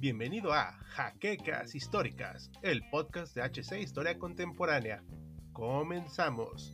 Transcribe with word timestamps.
Bienvenido 0.00 0.52
a 0.52 0.72
Jaquecas 0.88 1.74
Históricas, 1.76 2.50
el 2.62 2.82
podcast 2.90 3.36
de 3.36 3.42
HC 3.42 3.80
Historia 3.80 4.18
Contemporánea. 4.18 5.04
Comenzamos. 5.52 6.72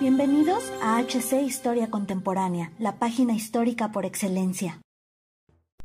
Bienvenidos 0.00 0.72
a 0.82 1.00
HC 1.02 1.42
Historia 1.42 1.88
Contemporánea, 1.90 2.72
la 2.80 2.98
página 2.98 3.34
histórica 3.34 3.92
por 3.92 4.06
excelencia. 4.06 4.80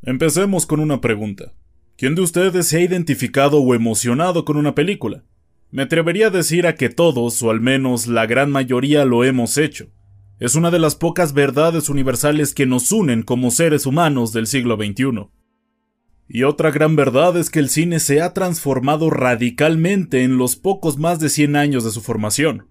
Empecemos 0.02 0.66
con 0.66 0.80
una 0.80 1.00
pregunta. 1.00 1.52
¿Quién 1.96 2.16
de 2.16 2.22
ustedes 2.22 2.66
se 2.66 2.78
ha 2.78 2.80
identificado 2.80 3.60
o 3.62 3.74
emocionado 3.74 4.44
con 4.44 4.56
una 4.56 4.74
película? 4.74 5.22
Me 5.74 5.82
atrevería 5.82 6.28
a 6.28 6.30
decir 6.30 6.68
a 6.68 6.76
que 6.76 6.88
todos, 6.88 7.42
o 7.42 7.50
al 7.50 7.60
menos 7.60 8.06
la 8.06 8.26
gran 8.26 8.48
mayoría, 8.48 9.04
lo 9.04 9.24
hemos 9.24 9.58
hecho. 9.58 9.88
Es 10.38 10.54
una 10.54 10.70
de 10.70 10.78
las 10.78 10.94
pocas 10.94 11.32
verdades 11.32 11.88
universales 11.88 12.54
que 12.54 12.64
nos 12.64 12.92
unen 12.92 13.24
como 13.24 13.50
seres 13.50 13.84
humanos 13.84 14.32
del 14.32 14.46
siglo 14.46 14.76
XXI. 14.76 15.30
Y 16.28 16.44
otra 16.44 16.70
gran 16.70 16.94
verdad 16.94 17.36
es 17.36 17.50
que 17.50 17.58
el 17.58 17.70
cine 17.70 17.98
se 17.98 18.22
ha 18.22 18.32
transformado 18.32 19.10
radicalmente 19.10 20.22
en 20.22 20.38
los 20.38 20.54
pocos 20.54 20.96
más 20.96 21.18
de 21.18 21.28
100 21.28 21.56
años 21.56 21.82
de 21.82 21.90
su 21.90 22.02
formación 22.02 22.68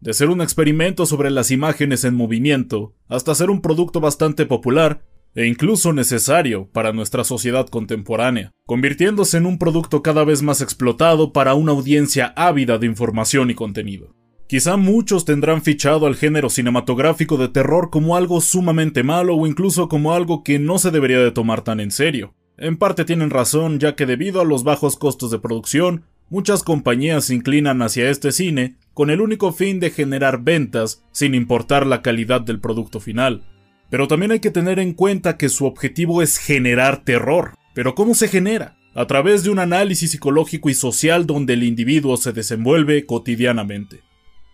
de 0.00 0.14
ser 0.14 0.28
un 0.28 0.40
experimento 0.40 1.06
sobre 1.06 1.30
las 1.30 1.50
imágenes 1.50 2.04
en 2.04 2.14
movimiento, 2.14 2.94
hasta 3.08 3.34
ser 3.34 3.50
un 3.50 3.60
producto 3.60 4.00
bastante 4.00 4.46
popular 4.46 5.02
e 5.36 5.46
incluso 5.46 5.92
necesario 5.92 6.68
para 6.72 6.94
nuestra 6.94 7.22
sociedad 7.22 7.68
contemporánea, 7.68 8.54
convirtiéndose 8.64 9.36
en 9.36 9.44
un 9.44 9.58
producto 9.58 10.02
cada 10.02 10.24
vez 10.24 10.42
más 10.42 10.62
explotado 10.62 11.32
para 11.32 11.54
una 11.54 11.72
audiencia 11.72 12.32
ávida 12.36 12.78
de 12.78 12.86
información 12.86 13.50
y 13.50 13.54
contenido. 13.54 14.16
Quizá 14.48 14.76
muchos 14.76 15.26
tendrán 15.26 15.60
fichado 15.60 16.06
al 16.06 16.16
género 16.16 16.48
cinematográfico 16.48 17.36
de 17.36 17.48
terror 17.48 17.90
como 17.90 18.16
algo 18.16 18.40
sumamente 18.40 19.02
malo 19.02 19.36
o 19.36 19.46
incluso 19.46 19.88
como 19.88 20.14
algo 20.14 20.42
que 20.42 20.58
no 20.58 20.78
se 20.78 20.90
debería 20.90 21.18
de 21.18 21.32
tomar 21.32 21.62
tan 21.62 21.80
en 21.80 21.90
serio. 21.90 22.34
En 22.56 22.78
parte 22.78 23.04
tienen 23.04 23.28
razón, 23.28 23.78
ya 23.78 23.94
que 23.94 24.06
debido 24.06 24.40
a 24.40 24.44
los 24.44 24.64
bajos 24.64 24.96
costos 24.96 25.30
de 25.30 25.38
producción, 25.38 26.04
muchas 26.30 26.62
compañías 26.62 27.26
se 27.26 27.34
inclinan 27.34 27.82
hacia 27.82 28.08
este 28.08 28.32
cine 28.32 28.76
con 28.94 29.10
el 29.10 29.20
único 29.20 29.52
fin 29.52 29.80
de 29.80 29.90
generar 29.90 30.42
ventas 30.42 31.04
sin 31.12 31.34
importar 31.34 31.86
la 31.86 32.00
calidad 32.00 32.40
del 32.40 32.60
producto 32.60 33.00
final. 33.00 33.42
Pero 33.90 34.08
también 34.08 34.32
hay 34.32 34.40
que 34.40 34.50
tener 34.50 34.78
en 34.78 34.92
cuenta 34.92 35.36
que 35.36 35.48
su 35.48 35.66
objetivo 35.66 36.22
es 36.22 36.38
generar 36.38 37.04
terror. 37.04 37.54
¿Pero 37.74 37.94
cómo 37.94 38.14
se 38.14 38.28
genera? 38.28 38.76
A 38.94 39.06
través 39.06 39.44
de 39.44 39.50
un 39.50 39.58
análisis 39.58 40.10
psicológico 40.10 40.70
y 40.70 40.74
social 40.74 41.26
donde 41.26 41.52
el 41.52 41.62
individuo 41.62 42.16
se 42.16 42.32
desenvuelve 42.32 43.04
cotidianamente. 43.04 44.00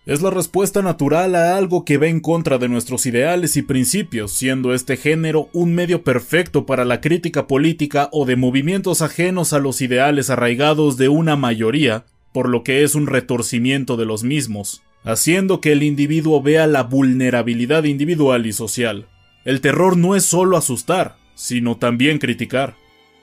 Es 0.04 0.20
la 0.20 0.30
respuesta 0.30 0.82
natural 0.82 1.36
a 1.36 1.56
algo 1.56 1.84
que 1.84 1.96
va 1.96 2.08
en 2.08 2.18
contra 2.18 2.58
de 2.58 2.68
nuestros 2.68 3.06
ideales 3.06 3.56
y 3.56 3.62
principios, 3.62 4.32
siendo 4.32 4.74
este 4.74 4.96
género 4.96 5.48
un 5.52 5.76
medio 5.76 6.02
perfecto 6.02 6.66
para 6.66 6.84
la 6.84 7.00
crítica 7.00 7.46
política 7.46 8.08
o 8.10 8.26
de 8.26 8.34
movimientos 8.34 9.00
ajenos 9.00 9.52
a 9.52 9.60
los 9.60 9.80
ideales 9.80 10.28
arraigados 10.28 10.96
de 10.96 11.08
una 11.08 11.36
mayoría, 11.36 12.04
por 12.32 12.48
lo 12.48 12.64
que 12.64 12.82
es 12.82 12.96
un 12.96 13.06
retorcimiento 13.06 13.96
de 13.96 14.06
los 14.06 14.24
mismos, 14.24 14.82
haciendo 15.04 15.60
que 15.60 15.70
el 15.70 15.84
individuo 15.84 16.42
vea 16.42 16.66
la 16.66 16.82
vulnerabilidad 16.82 17.84
individual 17.84 18.46
y 18.46 18.52
social. 18.52 19.06
El 19.44 19.60
terror 19.60 19.96
no 19.96 20.14
es 20.14 20.24
solo 20.24 20.56
asustar, 20.56 21.16
sino 21.34 21.76
también 21.76 22.18
criticar. 22.18 22.76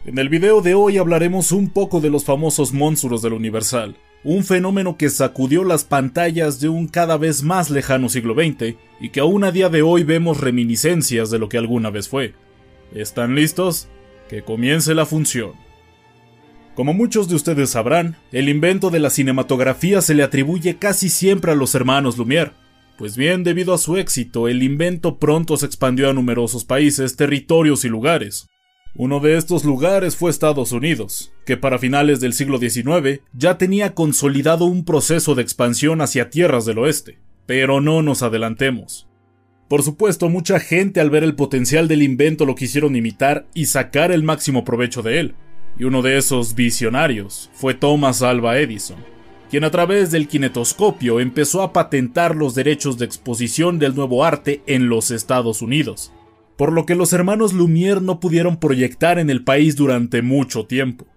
En 0.06 0.18
el 0.18 0.28
video 0.28 0.62
de 0.62 0.74
hoy 0.74 0.98
hablaremos 0.98 1.52
un 1.52 1.70
poco 1.70 2.02
de 2.02 2.10
los 2.10 2.26
famosos 2.26 2.74
monstruos 2.74 3.22
del 3.22 3.34
Universal, 3.34 3.96
un 4.26 4.44
fenómeno 4.44 4.98
que 4.98 5.10
sacudió 5.10 5.64
las 5.64 5.86
pantallas 5.86 6.60
de 6.60 6.68
un 6.68 6.88
cada 6.88 7.18
vez 7.18 7.44
más 7.44 7.70
lejano 7.70 8.10
siglo 8.10 8.34
XX 8.34 8.76
y 9.00 9.10
que 9.10 9.22
aún 9.22 9.46
a 9.46 9.52
día 9.52 9.70
de 9.70 9.82
hoy 9.82 10.04
vemos 10.04 10.42
reminiscencias 10.42 11.30
de 11.30 11.40
lo 11.40 11.48
que 11.48 11.58
alguna 11.58 11.90
vez 11.90 12.10
fue. 12.10 12.34
¿Están 12.94 13.36
listos? 13.36 13.88
Que 14.30 14.42
comience 14.42 14.94
la 14.94 15.06
función. 15.06 15.52
Como 16.76 16.94
muchos 16.94 17.30
de 17.30 17.36
ustedes 17.36 17.70
sabrán, 17.70 18.18
el 18.32 18.50
invento 18.50 18.90
de 18.90 19.00
la 19.00 19.10
cinematografía 19.10 20.02
se 20.02 20.16
le 20.16 20.24
atribuye 20.24 20.78
casi 20.78 21.10
siempre 21.10 21.52
a 21.52 21.56
los 21.56 21.76
hermanos 21.76 22.18
Lumière. 22.18 22.52
Pues 23.00 23.16
bien, 23.16 23.46
debido 23.46 23.74
a 23.74 23.78
su 23.78 23.96
éxito, 23.96 24.50
el 24.50 24.62
invento 24.62 25.20
pronto 25.20 25.56
se 25.56 25.66
expandió 25.66 26.10
a 26.10 26.14
numerosos 26.14 26.66
países, 26.66 27.16
territorios 27.16 27.86
y 27.86 27.88
lugares. 27.88 28.50
Uno 28.94 29.22
de 29.22 29.38
estos 29.38 29.64
lugares 29.64 30.18
fue 30.18 30.30
Estados 30.30 30.74
Unidos, 30.74 31.32
que 31.46 31.56
para 31.56 31.80
finales 31.80 32.20
del 32.20 32.34
siglo 32.34 32.58
XIX 32.58 33.22
ya 33.32 33.58
tenía 33.58 33.96
consolidado 33.96 34.66
un 34.66 34.84
proceso 34.84 35.34
de 35.34 35.42
expansión 35.42 36.02
hacia 36.02 36.30
tierras 36.30 36.66
del 36.66 36.80
oeste. 36.80 37.20
Pero 37.46 37.80
no 37.80 38.02
nos 38.02 38.22
adelantemos. 38.22 39.08
Por 39.70 39.82
supuesto, 39.82 40.28
mucha 40.28 40.60
gente 40.60 41.00
al 41.00 41.10
ver 41.10 41.24
el 41.24 41.36
potencial 41.36 41.88
del 41.88 42.04
invento 42.04 42.46
lo 42.46 42.56
quisieron 42.56 42.98
imitar 42.98 43.48
y 43.54 43.68
sacar 43.68 44.12
el 44.12 44.24
máximo 44.24 44.66
provecho 44.66 45.04
de 45.04 45.22
él, 45.22 45.36
y 45.78 45.86
uno 45.86 46.02
de 46.02 46.18
esos 46.18 46.54
visionarios 46.54 47.50
fue 47.54 47.76
Thomas 47.76 48.22
Alva 48.24 48.60
Edison, 48.60 48.98
quien 49.50 49.64
a 49.64 49.72
través 49.72 50.12
del 50.12 50.28
kinetoscopio 50.28 51.20
empezó 51.20 51.62
a 51.64 51.74
patentar 51.74 52.36
los 52.36 52.54
derechos 52.54 52.98
de 52.98 53.06
exposición 53.06 53.80
del 53.80 53.96
nuevo 53.96 54.24
arte 54.24 54.62
en 54.68 54.90
los 54.90 55.10
Estados 55.12 55.62
Unidos, 55.62 56.14
por 56.56 56.72
lo 56.72 56.86
que 56.86 56.96
los 56.96 57.14
hermanos 57.14 57.54
Lumière 57.54 58.02
no 58.02 58.20
pudieron 58.20 58.58
proyectar 58.58 59.18
en 59.18 59.30
el 59.30 59.44
país 59.44 59.76
durante 59.76 60.22
mucho 60.22 60.66
tiempo. 60.66 61.08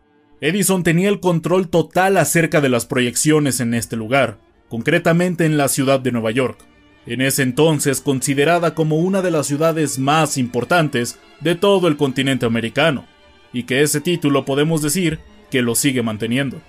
Edison 0.40 0.82
tenía 0.82 1.08
el 1.08 1.20
control 1.20 1.68
total 1.68 2.16
acerca 2.16 2.60
de 2.60 2.68
las 2.68 2.86
proyecciones 2.86 3.60
en 3.60 3.74
este 3.74 3.96
lugar, 3.96 4.38
concretamente 4.68 5.44
en 5.44 5.56
la 5.56 5.68
ciudad 5.68 6.00
de 6.00 6.12
Nueva 6.12 6.30
York, 6.30 6.64
en 7.06 7.20
ese 7.20 7.42
entonces 7.42 8.00
considerada 8.00 8.74
como 8.74 8.96
una 8.96 9.20
de 9.20 9.30
las 9.30 9.46
ciudades 9.46 9.98
más 9.98 10.38
importantes 10.38 11.18
de 11.40 11.54
todo 11.54 11.86
el 11.86 11.96
continente 11.96 12.46
americano 12.46 13.04
y 13.52 13.64
que 13.64 13.82
ese 13.82 14.00
título 14.00 14.44
podemos 14.44 14.80
decir 14.80 15.20
que 15.50 15.60
lo 15.60 15.74
sigue 15.74 16.02
manteniendo. 16.02 16.62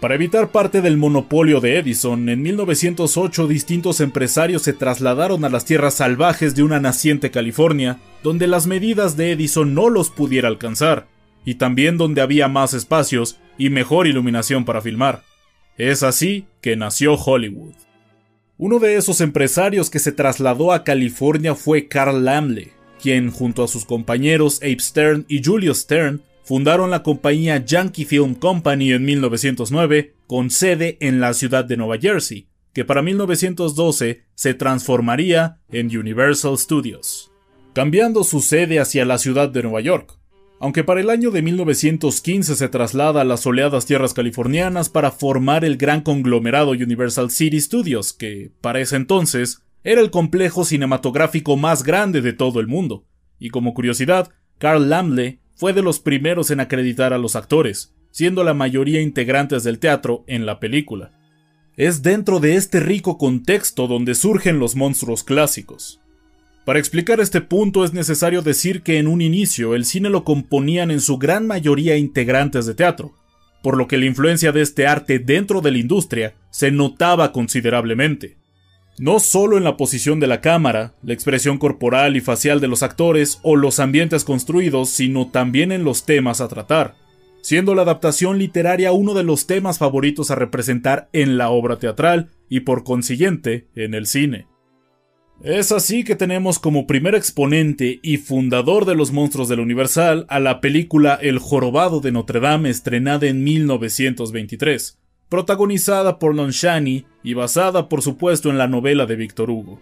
Para 0.00 0.14
evitar 0.14 0.52
parte 0.52 0.82
del 0.82 0.98
monopolio 0.98 1.60
de 1.60 1.78
Edison, 1.78 2.28
en 2.28 2.42
1908 2.42 3.48
distintos 3.48 4.00
empresarios 4.00 4.62
se 4.62 4.74
trasladaron 4.74 5.44
a 5.44 5.48
las 5.48 5.64
tierras 5.64 5.94
salvajes 5.94 6.54
de 6.54 6.62
una 6.62 6.80
naciente 6.80 7.30
California, 7.30 7.98
donde 8.22 8.46
las 8.46 8.66
medidas 8.66 9.16
de 9.16 9.32
Edison 9.32 9.72
no 9.72 9.88
los 9.88 10.10
pudiera 10.10 10.48
alcanzar, 10.48 11.06
y 11.46 11.54
también 11.54 11.96
donde 11.96 12.20
había 12.20 12.46
más 12.46 12.74
espacios 12.74 13.38
y 13.56 13.70
mejor 13.70 14.06
iluminación 14.06 14.66
para 14.66 14.82
filmar. 14.82 15.22
Es 15.78 16.02
así 16.02 16.46
que 16.60 16.76
nació 16.76 17.14
Hollywood. 17.14 17.74
Uno 18.58 18.78
de 18.78 18.96
esos 18.96 19.22
empresarios 19.22 19.88
que 19.88 19.98
se 19.98 20.12
trasladó 20.12 20.72
a 20.72 20.84
California 20.84 21.54
fue 21.54 21.88
Carl 21.88 22.22
Lamley, 22.22 22.72
quien 23.02 23.30
junto 23.30 23.64
a 23.64 23.68
sus 23.68 23.86
compañeros 23.86 24.60
Abe 24.62 24.80
Stern 24.80 25.24
y 25.28 25.42
Julius 25.42 25.80
Stern 25.80 26.22
fundaron 26.46 26.92
la 26.92 27.02
compañía 27.02 27.64
Yankee 27.64 28.04
Film 28.04 28.36
Company 28.36 28.92
en 28.92 29.04
1909 29.04 30.14
con 30.28 30.50
sede 30.50 30.96
en 31.00 31.18
la 31.18 31.34
ciudad 31.34 31.64
de 31.64 31.76
Nueva 31.76 31.98
Jersey, 31.98 32.46
que 32.72 32.84
para 32.84 33.02
1912 33.02 34.22
se 34.36 34.54
transformaría 34.54 35.58
en 35.70 35.86
Universal 35.96 36.56
Studios, 36.56 37.32
cambiando 37.72 38.22
su 38.22 38.40
sede 38.40 38.78
hacia 38.78 39.04
la 39.04 39.18
ciudad 39.18 39.48
de 39.48 39.64
Nueva 39.64 39.80
York. 39.80 40.20
Aunque 40.60 40.84
para 40.84 41.00
el 41.00 41.10
año 41.10 41.32
de 41.32 41.42
1915 41.42 42.54
se 42.54 42.68
traslada 42.68 43.22
a 43.22 43.24
las 43.24 43.40
soleadas 43.40 43.84
tierras 43.84 44.14
californianas 44.14 44.88
para 44.88 45.10
formar 45.10 45.64
el 45.64 45.76
gran 45.76 46.00
conglomerado 46.00 46.70
Universal 46.70 47.32
City 47.32 47.60
Studios, 47.60 48.12
que, 48.12 48.52
para 48.60 48.80
ese 48.80 48.94
entonces, 48.94 49.62
era 49.82 50.00
el 50.00 50.12
complejo 50.12 50.64
cinematográfico 50.64 51.56
más 51.56 51.82
grande 51.82 52.20
de 52.20 52.32
todo 52.32 52.60
el 52.60 52.68
mundo. 52.68 53.04
Y 53.40 53.50
como 53.50 53.74
curiosidad, 53.74 54.30
Carl 54.58 54.88
Lamley 54.88 55.40
fue 55.56 55.72
de 55.72 55.82
los 55.82 55.98
primeros 55.98 56.50
en 56.50 56.60
acreditar 56.60 57.12
a 57.12 57.18
los 57.18 57.34
actores, 57.34 57.92
siendo 58.10 58.44
la 58.44 58.54
mayoría 58.54 59.00
integrantes 59.00 59.64
del 59.64 59.78
teatro 59.78 60.22
en 60.26 60.46
la 60.46 60.60
película. 60.60 61.10
Es 61.76 62.02
dentro 62.02 62.40
de 62.40 62.54
este 62.54 62.78
rico 62.78 63.18
contexto 63.18 63.86
donde 63.86 64.14
surgen 64.14 64.58
los 64.58 64.76
monstruos 64.76 65.24
clásicos. 65.24 66.00
Para 66.64 66.78
explicar 66.78 67.20
este 67.20 67.40
punto 67.40 67.84
es 67.84 67.92
necesario 67.92 68.42
decir 68.42 68.82
que 68.82 68.98
en 68.98 69.06
un 69.06 69.20
inicio 69.20 69.74
el 69.74 69.84
cine 69.84 70.10
lo 70.10 70.24
componían 70.24 70.90
en 70.90 71.00
su 71.00 71.18
gran 71.18 71.46
mayoría 71.46 71.96
integrantes 71.96 72.66
de 72.66 72.74
teatro, 72.74 73.14
por 73.62 73.76
lo 73.76 73.88
que 73.88 73.98
la 73.98 74.06
influencia 74.06 74.52
de 74.52 74.62
este 74.62 74.86
arte 74.86 75.18
dentro 75.18 75.60
de 75.60 75.70
la 75.70 75.78
industria 75.78 76.34
se 76.50 76.70
notaba 76.70 77.32
considerablemente 77.32 78.36
no 78.98 79.20
solo 79.20 79.58
en 79.58 79.64
la 79.64 79.76
posición 79.76 80.20
de 80.20 80.26
la 80.26 80.40
cámara, 80.40 80.94
la 81.02 81.12
expresión 81.12 81.58
corporal 81.58 82.16
y 82.16 82.20
facial 82.20 82.60
de 82.60 82.68
los 82.68 82.82
actores 82.82 83.40
o 83.42 83.56
los 83.56 83.78
ambientes 83.78 84.24
construidos, 84.24 84.90
sino 84.90 85.30
también 85.30 85.72
en 85.72 85.84
los 85.84 86.06
temas 86.06 86.40
a 86.40 86.48
tratar, 86.48 86.94
siendo 87.42 87.74
la 87.74 87.82
adaptación 87.82 88.38
literaria 88.38 88.92
uno 88.92 89.14
de 89.14 89.22
los 89.22 89.46
temas 89.46 89.78
favoritos 89.78 90.30
a 90.30 90.34
representar 90.34 91.08
en 91.12 91.36
la 91.36 91.50
obra 91.50 91.78
teatral 91.78 92.30
y 92.48 92.60
por 92.60 92.84
consiguiente 92.84 93.68
en 93.74 93.94
el 93.94 94.06
cine. 94.06 94.46
Es 95.42 95.70
así 95.70 96.02
que 96.02 96.16
tenemos 96.16 96.58
como 96.58 96.86
primer 96.86 97.14
exponente 97.14 98.00
y 98.02 98.16
fundador 98.16 98.86
de 98.86 98.94
los 98.94 99.12
monstruos 99.12 99.50
del 99.50 99.60
Universal 99.60 100.24
a 100.30 100.40
la 100.40 100.62
película 100.62 101.18
El 101.20 101.38
jorobado 101.38 102.00
de 102.00 102.10
Notre 102.10 102.40
Dame 102.40 102.70
estrenada 102.70 103.26
en 103.26 103.44
1923, 103.44 104.98
protagonizada 105.28 106.18
por 106.18 106.34
Lon 106.34 106.52
Chaney 106.52 107.04
y 107.26 107.34
basada 107.34 107.88
por 107.88 108.02
supuesto 108.02 108.50
en 108.50 108.56
la 108.56 108.68
novela 108.68 109.04
de 109.04 109.16
Victor 109.16 109.50
Hugo. 109.50 109.80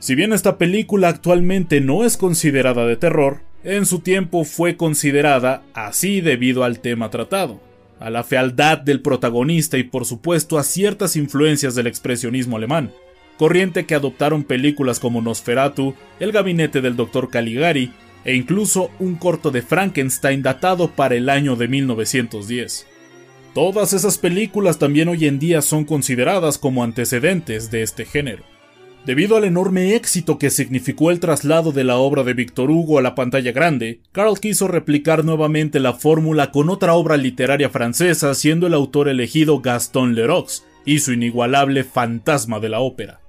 Si 0.00 0.16
bien 0.16 0.32
esta 0.32 0.58
película 0.58 1.08
actualmente 1.08 1.80
no 1.80 2.04
es 2.04 2.16
considerada 2.16 2.84
de 2.86 2.96
terror, 2.96 3.42
en 3.62 3.86
su 3.86 4.00
tiempo 4.00 4.42
fue 4.42 4.76
considerada 4.76 5.62
así 5.74 6.20
debido 6.20 6.64
al 6.64 6.80
tema 6.80 7.08
tratado, 7.08 7.60
a 8.00 8.10
la 8.10 8.24
fealdad 8.24 8.78
del 8.78 9.00
protagonista 9.00 9.78
y 9.78 9.84
por 9.84 10.06
supuesto 10.06 10.58
a 10.58 10.64
ciertas 10.64 11.14
influencias 11.14 11.76
del 11.76 11.86
expresionismo 11.86 12.56
alemán, 12.56 12.90
corriente 13.38 13.86
que 13.86 13.94
adoptaron 13.94 14.42
películas 14.42 14.98
como 14.98 15.22
Nosferatu, 15.22 15.94
El 16.18 16.32
gabinete 16.32 16.80
del 16.80 16.96
Dr. 16.96 17.30
Caligari 17.30 17.92
e 18.24 18.34
incluso 18.34 18.90
un 18.98 19.14
corto 19.14 19.52
de 19.52 19.62
Frankenstein 19.62 20.42
datado 20.42 20.90
para 20.90 21.14
el 21.14 21.28
año 21.28 21.54
de 21.54 21.68
1910. 21.68 22.88
Todas 23.56 23.94
esas 23.94 24.18
películas 24.18 24.78
también 24.78 25.08
hoy 25.08 25.24
en 25.24 25.38
día 25.38 25.62
son 25.62 25.86
consideradas 25.86 26.58
como 26.58 26.84
antecedentes 26.84 27.70
de 27.70 27.80
este 27.80 28.04
género. 28.04 28.44
Debido 29.06 29.34
al 29.34 29.44
enorme 29.44 29.94
éxito 29.94 30.38
que 30.38 30.50
significó 30.50 31.10
el 31.10 31.20
traslado 31.20 31.72
de 31.72 31.82
la 31.82 31.96
obra 31.96 32.22
de 32.22 32.34
Victor 32.34 32.70
Hugo 32.70 32.98
a 32.98 33.02
la 33.02 33.14
pantalla 33.14 33.52
grande, 33.52 34.02
Carl 34.12 34.38
quiso 34.40 34.68
replicar 34.68 35.24
nuevamente 35.24 35.80
la 35.80 35.94
fórmula 35.94 36.50
con 36.50 36.68
otra 36.68 36.92
obra 36.92 37.16
literaria 37.16 37.70
francesa, 37.70 38.34
siendo 38.34 38.66
el 38.66 38.74
autor 38.74 39.08
elegido 39.08 39.62
Gaston 39.62 40.14
Leroux 40.14 40.62
y 40.84 40.98
su 40.98 41.14
inigualable 41.14 41.82
Fantasma 41.82 42.60
de 42.60 42.68
la 42.68 42.80
Ópera. 42.80 43.22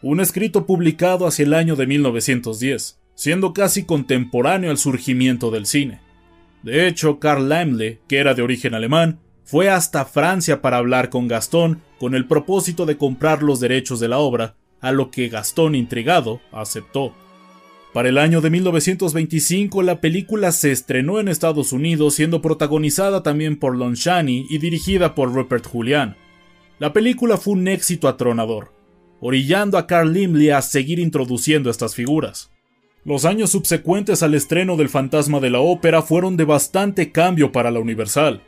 Un 0.00 0.20
escrito 0.20 0.64
publicado 0.64 1.26
hacia 1.26 1.44
el 1.44 1.52
año 1.52 1.76
de 1.76 1.86
1910, 1.86 2.98
siendo 3.14 3.52
casi 3.52 3.84
contemporáneo 3.84 4.70
al 4.70 4.78
surgimiento 4.78 5.50
del 5.50 5.66
cine. 5.66 6.00
De 6.62 6.88
hecho, 6.88 7.18
Karl 7.18 7.46
Laemmle, 7.50 8.00
que 8.08 8.16
era 8.16 8.32
de 8.32 8.40
origen 8.40 8.72
alemán, 8.72 9.20
fue 9.44 9.68
hasta 9.68 10.04
Francia 10.04 10.62
para 10.62 10.78
hablar 10.78 11.10
con 11.10 11.28
Gastón 11.28 11.82
con 11.98 12.14
el 12.14 12.26
propósito 12.26 12.86
de 12.86 12.96
comprar 12.96 13.42
los 13.42 13.60
derechos 13.60 14.00
de 14.00 14.08
la 14.08 14.18
obra, 14.18 14.56
a 14.80 14.92
lo 14.92 15.10
que 15.10 15.28
Gastón, 15.28 15.74
intrigado, 15.74 16.40
aceptó. 16.52 17.14
Para 17.92 18.08
el 18.08 18.18
año 18.18 18.40
de 18.40 18.50
1925 18.50 19.82
la 19.82 20.00
película 20.00 20.50
se 20.50 20.72
estrenó 20.72 21.20
en 21.20 21.28
Estados 21.28 21.72
Unidos 21.72 22.14
siendo 22.14 22.42
protagonizada 22.42 23.22
también 23.22 23.56
por 23.56 23.76
Lon 23.76 23.94
Chaney 23.94 24.46
y 24.50 24.58
dirigida 24.58 25.14
por 25.14 25.32
Rupert 25.32 25.66
Julian. 25.66 26.16
La 26.80 26.92
película 26.92 27.36
fue 27.36 27.52
un 27.52 27.68
éxito 27.68 28.08
atronador, 28.08 28.72
orillando 29.20 29.78
a 29.78 29.86
Carl 29.86 30.12
Limley 30.12 30.50
a 30.50 30.60
seguir 30.60 30.98
introduciendo 30.98 31.70
estas 31.70 31.94
figuras. 31.94 32.50
Los 33.04 33.24
años 33.24 33.50
subsecuentes 33.50 34.22
al 34.22 34.34
estreno 34.34 34.76
del 34.76 34.88
Fantasma 34.88 35.38
de 35.38 35.50
la 35.50 35.60
Ópera 35.60 36.02
fueron 36.02 36.36
de 36.36 36.44
bastante 36.44 37.12
cambio 37.12 37.52
para 37.52 37.70
la 37.70 37.78
Universal. 37.78 38.42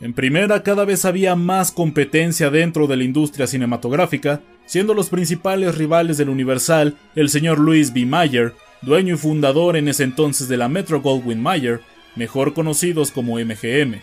En 0.00 0.14
primera, 0.14 0.62
cada 0.62 0.86
vez 0.86 1.04
había 1.04 1.36
más 1.36 1.72
competencia 1.72 2.50
dentro 2.50 2.86
de 2.86 2.96
la 2.96 3.04
industria 3.04 3.46
cinematográfica, 3.46 4.40
siendo 4.64 4.94
los 4.94 5.10
principales 5.10 5.76
rivales 5.76 6.16
del 6.16 6.30
Universal 6.30 6.96
el 7.14 7.28
señor 7.28 7.58
Louis 7.58 7.92
B. 7.92 8.06
Mayer, 8.06 8.54
dueño 8.80 9.14
y 9.14 9.18
fundador 9.18 9.76
en 9.76 9.88
ese 9.88 10.04
entonces 10.04 10.48
de 10.48 10.56
la 10.56 10.68
Metro 10.68 11.02
Goldwyn 11.02 11.42
Mayer, 11.42 11.80
mejor 12.16 12.54
conocidos 12.54 13.10
como 13.10 13.38
MGM. 13.38 14.00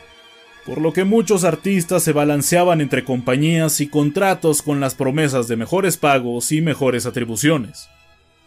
Por 0.67 0.81
lo 0.81 0.93
que 0.93 1.03
muchos 1.03 1.43
artistas 1.43 2.03
se 2.03 2.13
balanceaban 2.13 2.79
entre 2.81 3.03
compañías 3.03 3.81
y 3.81 3.87
contratos 3.87 4.61
con 4.61 4.79
las 4.79 4.93
promesas 4.93 5.47
de 5.47 5.55
mejores 5.55 5.97
pagos 5.97 6.51
y 6.51 6.61
mejores 6.61 7.07
atribuciones. 7.07 7.89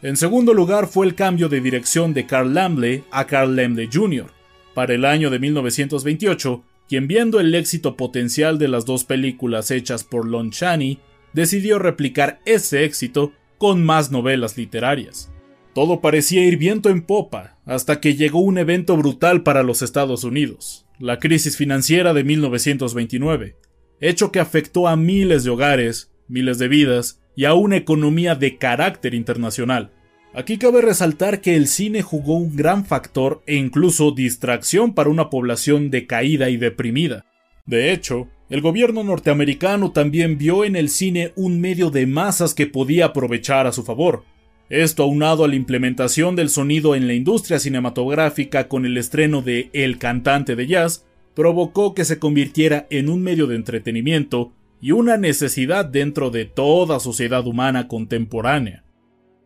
En 0.02 0.16
segundo 0.16 0.54
lugar 0.54 0.86
fue 0.86 1.06
el 1.06 1.14
cambio 1.16 1.48
de 1.48 1.60
dirección 1.60 2.14
de 2.14 2.26
Carl 2.26 2.54
Lambley 2.54 3.04
a 3.10 3.26
Carl 3.26 3.56
Lambley 3.56 3.88
Jr. 3.92 4.30
Para 4.74 4.94
el 4.94 5.04
año 5.04 5.30
de 5.30 5.38
1928, 5.40 6.62
quien 6.90 7.06
viendo 7.06 7.38
el 7.38 7.54
éxito 7.54 7.96
potencial 7.96 8.58
de 8.58 8.66
las 8.66 8.84
dos 8.84 9.04
películas 9.04 9.70
hechas 9.70 10.02
por 10.02 10.26
Lon 10.26 10.50
Chaney, 10.50 10.98
decidió 11.32 11.78
replicar 11.78 12.40
ese 12.46 12.84
éxito 12.84 13.32
con 13.58 13.84
más 13.84 14.10
novelas 14.10 14.56
literarias. 14.56 15.30
Todo 15.72 16.00
parecía 16.00 16.44
ir 16.44 16.56
viento 16.56 16.90
en 16.90 17.02
popa, 17.02 17.60
hasta 17.64 18.00
que 18.00 18.16
llegó 18.16 18.40
un 18.40 18.58
evento 18.58 18.96
brutal 18.96 19.44
para 19.44 19.62
los 19.62 19.82
Estados 19.82 20.24
Unidos, 20.24 20.84
la 20.98 21.20
crisis 21.20 21.56
financiera 21.56 22.12
de 22.12 22.24
1929, 22.24 23.56
hecho 24.00 24.32
que 24.32 24.40
afectó 24.40 24.88
a 24.88 24.96
miles 24.96 25.44
de 25.44 25.50
hogares, 25.50 26.10
miles 26.26 26.58
de 26.58 26.66
vidas 26.66 27.20
y 27.36 27.44
a 27.44 27.54
una 27.54 27.76
economía 27.76 28.34
de 28.34 28.58
carácter 28.58 29.14
internacional. 29.14 29.92
Aquí 30.32 30.58
cabe 30.58 30.80
resaltar 30.80 31.40
que 31.40 31.56
el 31.56 31.66
cine 31.66 32.02
jugó 32.02 32.36
un 32.36 32.54
gran 32.54 32.84
factor 32.84 33.42
e 33.46 33.56
incluso 33.56 34.12
distracción 34.12 34.94
para 34.94 35.10
una 35.10 35.28
población 35.28 35.90
decaída 35.90 36.50
y 36.50 36.56
deprimida. 36.56 37.26
De 37.66 37.92
hecho, 37.92 38.28
el 38.48 38.60
gobierno 38.60 39.02
norteamericano 39.02 39.90
también 39.90 40.38
vio 40.38 40.64
en 40.64 40.76
el 40.76 40.88
cine 40.88 41.32
un 41.34 41.60
medio 41.60 41.90
de 41.90 42.06
masas 42.06 42.54
que 42.54 42.68
podía 42.68 43.06
aprovechar 43.06 43.66
a 43.66 43.72
su 43.72 43.82
favor. 43.82 44.22
Esto 44.68 45.02
aunado 45.02 45.44
a 45.44 45.48
la 45.48 45.56
implementación 45.56 46.36
del 46.36 46.48
sonido 46.48 46.94
en 46.94 47.08
la 47.08 47.14
industria 47.14 47.58
cinematográfica 47.58 48.68
con 48.68 48.86
el 48.86 48.96
estreno 48.98 49.42
de 49.42 49.68
El 49.72 49.98
cantante 49.98 50.54
de 50.54 50.68
jazz, 50.68 51.04
provocó 51.34 51.92
que 51.92 52.04
se 52.04 52.20
convirtiera 52.20 52.86
en 52.90 53.08
un 53.08 53.20
medio 53.22 53.48
de 53.48 53.56
entretenimiento 53.56 54.52
y 54.80 54.92
una 54.92 55.16
necesidad 55.16 55.84
dentro 55.84 56.30
de 56.30 56.44
toda 56.44 57.00
sociedad 57.00 57.44
humana 57.48 57.88
contemporánea. 57.88 58.84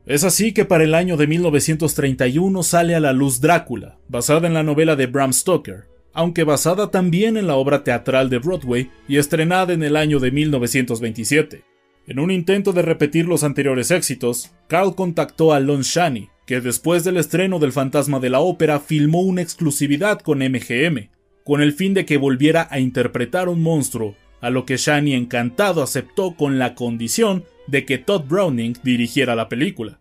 Es 0.07 0.23
así 0.23 0.53
que 0.53 0.67
para 0.67 0.85
el 0.85 0.95
año 0.95 1.17
de 1.17 1.27
1931 1.27 2.63
sale 2.63 2.95
a 2.95 3.01
la 3.01 3.15
luz 3.15 3.41
Drácula, 3.41 3.97
basada 4.07 4.47
en 4.47 4.53
la 4.53 4.63
novela 4.63 4.97
de 4.97 5.07
Bram 5.07 5.33
Stoker, 5.33 5.85
aunque 6.13 6.45
basada 6.45 6.91
también 6.91 7.39
en 7.39 7.47
la 7.47 7.57
obra 7.57 7.85
teatral 7.85 8.29
de 8.29 8.39
Broadway 8.39 8.91
y 9.09 9.17
estrenada 9.17 9.73
en 9.73 9.83
el 9.83 9.97
año 9.97 10.21
de 10.21 10.31
1927. 10.31 11.65
En 12.07 12.19
un 12.19 12.31
intento 12.31 12.75
de 12.75 12.83
repetir 12.83 13.25
los 13.25 13.45
anteriores 13.45 13.91
éxitos, 13.91 14.53
Carl 14.69 14.95
contactó 14.95 15.55
a 15.55 15.61
Lon 15.61 15.81
Chaney, 15.81 16.29
que 16.45 16.61
después 16.61 17.03
del 17.03 17.17
estreno 17.17 17.59
del 17.59 17.73
Fantasma 17.73 18.21
de 18.21 18.29
la 18.29 18.41
Ópera 18.41 18.81
filmó 18.81 19.23
una 19.23 19.41
exclusividad 19.41 20.21
con 20.21 20.41
MGM, 20.41 21.09
con 21.45 21.63
el 21.63 21.73
fin 21.73 21.95
de 21.95 22.05
que 22.05 22.19
volviera 22.19 22.69
a 22.71 22.79
interpretar 22.79 23.49
un 23.49 23.63
monstruo, 23.63 24.17
a 24.43 24.51
lo 24.51 24.67
que 24.67 24.77
Chaney 24.77 25.15
encantado 25.15 25.83
aceptó 25.83 26.37
con 26.37 26.59
la 26.59 26.75
condición 26.75 27.45
de 27.67 27.85
que 27.85 27.99
Todd 27.99 28.25
Browning 28.29 28.77
dirigiera 28.83 29.35
la 29.35 29.49
película. 29.49 29.99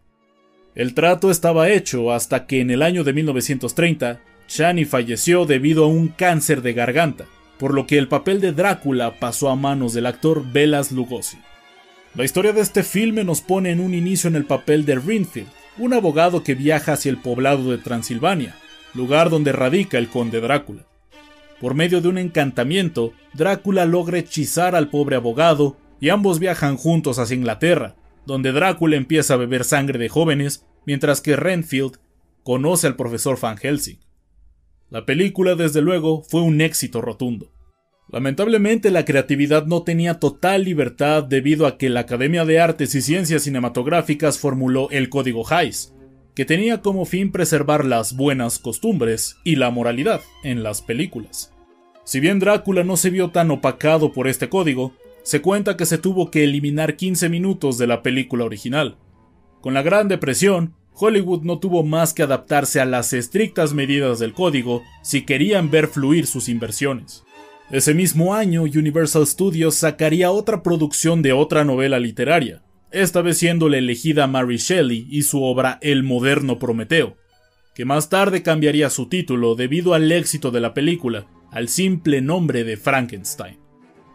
El 0.76 0.94
trato 0.94 1.30
estaba 1.30 1.70
hecho 1.70 2.12
hasta 2.12 2.46
que 2.48 2.62
en 2.62 2.72
el 2.72 2.82
año 2.82 3.04
de 3.04 3.14
1930, 3.14 4.20
Shani 4.48 4.86
falleció 4.86 5.46
debido 5.46 5.86
a 5.86 5.88
un 5.88 6.08
cáncer 6.08 6.62
de 6.62 6.74
garganta, 6.74 7.26
por 7.60 7.74
lo 7.74 7.86
que 7.86 7.98
el 7.98 8.08
papel 8.08 8.42
de 8.42 8.52
Drácula 8.52 9.20
pasó 9.20 9.50
a 9.50 9.56
manos 9.56 9.94
del 9.94 10.08
actor 10.08 10.44
Belas 10.52 10.92
Lugosi. 10.92 11.38
La 12.16 12.26
historia 12.26 12.54
de 12.54 12.62
este 12.62 12.84
filme 12.84 13.24
nos 13.24 13.42
pone 13.42 13.72
en 13.72 13.80
un 13.80 13.94
inicio 13.94 14.28
en 14.28 14.36
el 14.36 14.46
papel 14.46 14.86
de 14.86 14.96
Renfield, 14.96 15.48
un 15.78 15.94
abogado 15.94 16.44
que 16.44 16.56
viaja 16.56 16.94
hacia 16.94 17.10
el 17.10 17.18
poblado 17.18 17.72
de 17.72 17.78
Transilvania, 17.78 18.56
lugar 18.94 19.30
donde 19.30 19.52
radica 19.52 19.98
el 19.98 20.10
conde 20.10 20.42
Drácula. 20.42 20.86
Por 21.60 21.74
medio 21.74 22.02
de 22.02 22.10
un 22.10 22.18
encantamiento, 22.18 23.14
Drácula 23.34 23.86
logra 23.86 24.20
hechizar 24.20 24.76
al 24.76 24.90
pobre 24.90 25.16
abogado 25.16 25.78
y 26.04 26.10
ambos 26.10 26.40
viajan 26.40 26.76
juntos 26.76 27.18
hacia 27.18 27.38
Inglaterra, 27.38 27.96
donde 28.26 28.52
Drácula 28.52 28.98
empieza 28.98 29.36
a 29.36 29.38
beber 29.38 29.64
sangre 29.64 29.98
de 29.98 30.10
jóvenes, 30.10 30.66
mientras 30.86 31.22
que 31.22 31.38
Renfield 31.38 31.94
conoce 32.44 32.88
al 32.88 32.98
profesor 32.98 33.40
Van 33.40 33.56
Helsing. 33.56 34.02
La 34.90 35.06
película, 35.06 35.56
desde 35.56 35.82
luego, 35.82 36.22
fue 36.24 36.42
un 36.42 36.60
éxito 36.60 37.00
rotundo. 37.00 37.54
Lamentablemente 38.12 38.92
la 38.92 39.06
creatividad 39.06 39.66
no 39.66 39.84
tenía 39.84 40.20
total 40.20 40.66
libertad 40.66 41.24
debido 41.24 41.68
a 41.68 41.78
que 41.78 41.90
la 41.90 42.02
Academia 42.02 42.44
de 42.44 42.60
Artes 42.60 42.94
y 42.96 43.02
Ciencias 43.02 43.44
Cinematográficas 43.44 44.40
formuló 44.40 44.90
el 44.92 45.08
Código 45.08 45.50
Hays, 45.50 45.94
que 46.36 46.44
tenía 46.44 46.82
como 46.82 47.06
fin 47.06 47.32
preservar 47.32 47.86
las 47.86 48.14
buenas 48.14 48.60
costumbres 48.60 49.38
y 49.46 49.56
la 49.56 49.72
moralidad 49.72 50.20
en 50.44 50.64
las 50.64 50.82
películas. 50.82 51.54
Si 52.04 52.20
bien 52.20 52.40
Drácula 52.40 52.84
no 52.84 52.98
se 52.98 53.10
vio 53.10 53.30
tan 53.30 53.52
opacado 53.52 54.12
por 54.12 54.28
este 54.28 54.50
código, 54.50 54.94
se 55.24 55.42
cuenta 55.42 55.78
que 55.78 55.86
se 55.86 55.98
tuvo 55.98 56.30
que 56.30 56.44
eliminar 56.44 56.96
15 56.96 57.30
minutos 57.30 57.78
de 57.78 57.88
la 57.88 58.04
película 58.04 58.44
original. 58.46 58.98
Con 59.62 59.74
la 59.74 59.82
Gran 59.82 60.08
Depresión, 60.10 60.76
Hollywood 60.94 61.42
no 61.44 61.60
tuvo 61.60 61.84
más 61.84 62.14
que 62.14 62.24
adaptarse 62.24 62.80
a 62.80 62.86
las 62.86 63.14
estrictas 63.14 63.74
medidas 63.74 64.20
del 64.20 64.34
código 64.34 64.84
si 65.02 65.24
querían 65.24 65.72
ver 65.72 65.88
fluir 65.88 66.28
sus 66.28 66.50
inversiones. 66.50 67.24
Ese 67.72 67.94
mismo 67.94 68.36
año, 68.36 68.64
Universal 68.64 69.26
Studios 69.26 69.76
sacaría 69.76 70.30
otra 70.32 70.62
producción 70.62 71.22
de 71.22 71.34
otra 71.34 71.64
novela 71.64 72.00
literaria, 72.00 72.62
esta 72.92 73.22
vez 73.22 73.38
siendo 73.40 73.70
la 73.70 73.80
elegida 73.80 74.28
Mary 74.28 74.58
Shelley 74.58 75.08
y 75.10 75.24
su 75.24 75.42
obra 75.42 75.80
El 75.82 76.04
moderno 76.04 76.60
Prometeo, 76.60 77.18
que 77.74 77.86
más 77.86 78.10
tarde 78.10 78.44
cambiaría 78.44 78.92
su 78.92 79.08
título 79.08 79.56
debido 79.56 79.96
al 79.96 80.12
éxito 80.12 80.52
de 80.52 80.60
la 80.60 80.74
película 80.74 81.26
al 81.52 81.70
simple 81.70 82.22
nombre 82.22 82.64
de 82.64 82.78
Frankenstein. 82.78 83.63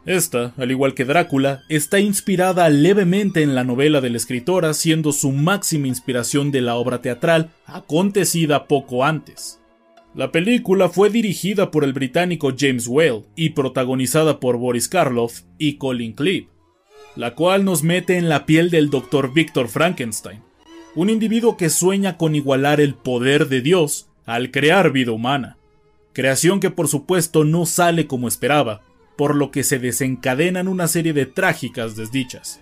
Esta, 0.08 0.54
al 0.56 0.70
igual 0.70 0.94
que 0.94 1.04
Drácula, 1.04 1.64
está 1.68 2.00
inspirada 2.00 2.66
levemente 2.70 3.42
en 3.42 3.54
la 3.54 3.62
novela 3.62 4.00
de 4.00 4.08
la 4.08 4.16
escritora, 4.16 4.72
siendo 4.72 5.12
su 5.12 5.32
máxima 5.32 5.86
inspiración 5.86 6.50
de 6.50 6.62
la 6.62 6.76
obra 6.76 7.02
teatral 7.02 7.50
acontecida 7.66 8.68
poco 8.68 9.04
antes. 9.04 9.60
La 10.14 10.32
película 10.32 10.88
fue 10.88 11.10
dirigida 11.10 11.70
por 11.70 11.84
el 11.84 11.92
británico 11.92 12.54
James 12.58 12.88
Whale 12.88 13.24
y 13.36 13.50
protagonizada 13.50 14.40
por 14.40 14.56
Boris 14.56 14.88
Karloff 14.88 15.42
y 15.58 15.74
Colin 15.74 16.14
Clive, 16.14 16.48
la 17.14 17.34
cual 17.34 17.66
nos 17.66 17.82
mete 17.82 18.16
en 18.16 18.30
la 18.30 18.46
piel 18.46 18.70
del 18.70 18.88
Dr. 18.88 19.34
Victor 19.34 19.68
Frankenstein, 19.68 20.40
un 20.94 21.10
individuo 21.10 21.58
que 21.58 21.68
sueña 21.68 22.16
con 22.16 22.34
igualar 22.34 22.80
el 22.80 22.94
poder 22.94 23.48
de 23.48 23.60
Dios 23.60 24.08
al 24.24 24.52
crear 24.52 24.90
vida 24.90 25.12
humana, 25.12 25.58
creación 26.14 26.60
que 26.60 26.70
por 26.70 26.88
supuesto 26.88 27.44
no 27.44 27.66
sale 27.66 28.06
como 28.06 28.26
esperaba, 28.26 28.87
por 29.18 29.34
lo 29.34 29.50
que 29.50 29.64
se 29.64 29.80
desencadenan 29.80 30.68
una 30.68 30.86
serie 30.86 31.12
de 31.12 31.26
trágicas 31.26 31.96
desdichas. 31.96 32.60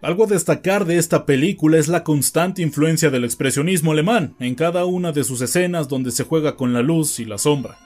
Algo 0.00 0.24
a 0.24 0.26
destacar 0.26 0.84
de 0.84 0.98
esta 0.98 1.26
película 1.26 1.78
es 1.78 1.86
la 1.86 2.02
constante 2.02 2.60
influencia 2.60 3.08
del 3.08 3.22
expresionismo 3.22 3.92
alemán 3.92 4.34
en 4.40 4.56
cada 4.56 4.84
una 4.84 5.12
de 5.12 5.22
sus 5.22 5.40
escenas 5.42 5.86
donde 5.86 6.10
se 6.10 6.24
juega 6.24 6.56
con 6.56 6.72
la 6.72 6.82
luz 6.82 7.20
y 7.20 7.24
la 7.24 7.38
sombra. 7.38 7.78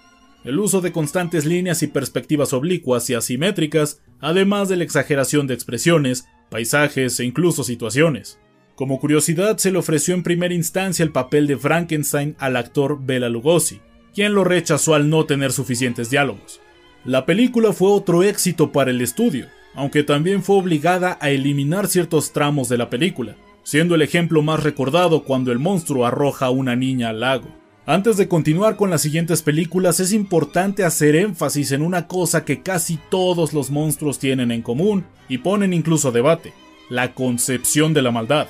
El 0.44 0.58
uso 0.58 0.80
de 0.80 0.92
constantes 0.92 1.44
líneas 1.44 1.82
y 1.82 1.88
perspectivas 1.88 2.54
oblicuas 2.54 3.10
y 3.10 3.14
asimétricas, 3.14 4.00
además 4.18 4.70
de 4.70 4.76
la 4.76 4.84
exageración 4.84 5.46
de 5.46 5.52
expresiones, 5.52 6.26
paisajes 6.48 7.20
e 7.20 7.24
incluso 7.26 7.64
situaciones. 7.64 8.38
Como 8.76 8.98
curiosidad, 8.98 9.58
se 9.58 9.70
le 9.72 9.78
ofreció 9.78 10.14
en 10.14 10.22
primera 10.22 10.54
instancia 10.54 11.02
el 11.02 11.12
papel 11.12 11.46
de 11.46 11.58
Frankenstein 11.58 12.34
al 12.38 12.56
actor 12.56 12.98
Bela 12.98 13.28
Lugosi, 13.28 13.82
quien 14.14 14.32
lo 14.32 14.42
rechazó 14.42 14.94
al 14.94 15.10
no 15.10 15.26
tener 15.26 15.52
suficientes 15.52 16.08
diálogos. 16.08 16.62
La 17.06 17.24
película 17.24 17.72
fue 17.72 17.88
otro 17.88 18.24
éxito 18.24 18.72
para 18.72 18.90
el 18.90 19.00
estudio, 19.00 19.46
aunque 19.76 20.02
también 20.02 20.42
fue 20.42 20.56
obligada 20.56 21.16
a 21.20 21.30
eliminar 21.30 21.86
ciertos 21.86 22.32
tramos 22.32 22.68
de 22.68 22.78
la 22.78 22.90
película, 22.90 23.36
siendo 23.62 23.94
el 23.94 24.02
ejemplo 24.02 24.42
más 24.42 24.64
recordado 24.64 25.22
cuando 25.22 25.52
el 25.52 25.60
monstruo 25.60 26.04
arroja 26.04 26.46
a 26.46 26.50
una 26.50 26.74
niña 26.74 27.10
al 27.10 27.20
lago. 27.20 27.46
Antes 27.86 28.16
de 28.16 28.26
continuar 28.26 28.74
con 28.74 28.90
las 28.90 29.02
siguientes 29.02 29.42
películas 29.42 30.00
es 30.00 30.12
importante 30.12 30.82
hacer 30.82 31.14
énfasis 31.14 31.70
en 31.70 31.82
una 31.82 32.08
cosa 32.08 32.44
que 32.44 32.62
casi 32.62 32.98
todos 33.08 33.52
los 33.52 33.70
monstruos 33.70 34.18
tienen 34.18 34.50
en 34.50 34.62
común 34.62 35.04
y 35.28 35.38
ponen 35.38 35.72
incluso 35.72 36.08
a 36.08 36.10
debate, 36.10 36.54
la 36.90 37.14
concepción 37.14 37.94
de 37.94 38.02
la 38.02 38.10
maldad. 38.10 38.48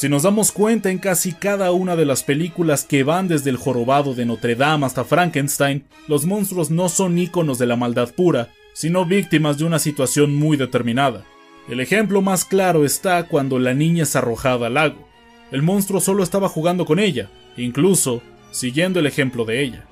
Si 0.00 0.08
nos 0.08 0.22
damos 0.22 0.50
cuenta 0.50 0.90
en 0.90 0.96
casi 0.96 1.34
cada 1.34 1.72
una 1.72 1.94
de 1.94 2.06
las 2.06 2.22
películas 2.22 2.84
que 2.84 3.02
van 3.02 3.28
desde 3.28 3.50
el 3.50 3.58
jorobado 3.58 4.14
de 4.14 4.24
Notre 4.24 4.54
Dame 4.54 4.86
hasta 4.86 5.04
Frankenstein, 5.04 5.84
los 6.08 6.24
monstruos 6.24 6.70
no 6.70 6.88
son 6.88 7.18
íconos 7.18 7.58
de 7.58 7.66
la 7.66 7.76
maldad 7.76 8.08
pura, 8.14 8.48
sino 8.72 9.04
víctimas 9.04 9.58
de 9.58 9.64
una 9.64 9.78
situación 9.78 10.34
muy 10.34 10.56
determinada. 10.56 11.26
El 11.68 11.80
ejemplo 11.80 12.22
más 12.22 12.46
claro 12.46 12.86
está 12.86 13.24
cuando 13.24 13.58
la 13.58 13.74
niña 13.74 14.04
es 14.04 14.16
arrojada 14.16 14.68
al 14.68 14.74
lago. 14.74 15.06
El 15.52 15.60
monstruo 15.60 16.00
solo 16.00 16.22
estaba 16.22 16.48
jugando 16.48 16.86
con 16.86 16.98
ella, 16.98 17.28
incluso 17.58 18.22
siguiendo 18.52 19.00
el 19.00 19.06
ejemplo 19.06 19.44
de 19.44 19.62
ella. 19.62 19.84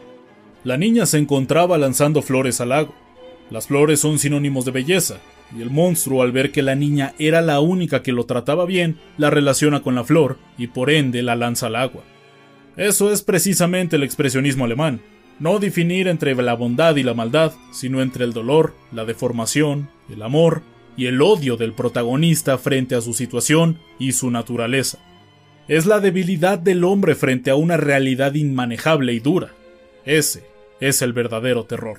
La 0.64 0.78
niña 0.78 1.04
se 1.04 1.18
encontraba 1.18 1.76
lanzando 1.76 2.22
flores 2.22 2.62
al 2.62 2.70
lago. 2.70 2.94
Las 3.50 3.66
flores 3.66 4.00
son 4.00 4.18
sinónimos 4.18 4.64
de 4.64 4.70
belleza, 4.70 5.18
y 5.56 5.62
el 5.62 5.70
monstruo 5.70 6.22
al 6.22 6.32
ver 6.32 6.52
que 6.52 6.62
la 6.62 6.74
niña 6.74 7.14
era 7.18 7.40
la 7.40 7.60
única 7.60 8.02
que 8.02 8.12
lo 8.12 8.24
trataba 8.24 8.66
bien, 8.66 8.98
la 9.16 9.30
relaciona 9.30 9.82
con 9.82 9.94
la 9.94 10.04
flor 10.04 10.38
y 10.56 10.68
por 10.68 10.90
ende 10.90 11.22
la 11.22 11.36
lanza 11.36 11.66
al 11.66 11.76
agua. 11.76 12.02
Eso 12.76 13.12
es 13.12 13.22
precisamente 13.22 13.96
el 13.96 14.02
expresionismo 14.02 14.64
alemán, 14.64 15.00
no 15.40 15.58
definir 15.58 16.08
entre 16.08 16.34
la 16.34 16.54
bondad 16.54 16.96
y 16.96 17.02
la 17.02 17.14
maldad, 17.14 17.52
sino 17.72 18.02
entre 18.02 18.24
el 18.24 18.32
dolor, 18.32 18.74
la 18.92 19.04
deformación, 19.04 19.88
el 20.10 20.22
amor 20.22 20.62
y 20.96 21.06
el 21.06 21.22
odio 21.22 21.56
del 21.56 21.72
protagonista 21.72 22.58
frente 22.58 22.94
a 22.94 23.00
su 23.00 23.14
situación 23.14 23.78
y 23.98 24.12
su 24.12 24.30
naturaleza. 24.30 24.98
Es 25.68 25.86
la 25.86 26.00
debilidad 26.00 26.58
del 26.58 26.82
hombre 26.82 27.14
frente 27.14 27.50
a 27.50 27.54
una 27.54 27.76
realidad 27.76 28.34
inmanejable 28.34 29.12
y 29.12 29.20
dura. 29.20 29.52
Ese 30.04 30.44
es 30.80 31.02
el 31.02 31.12
verdadero 31.12 31.64
terror. 31.64 31.98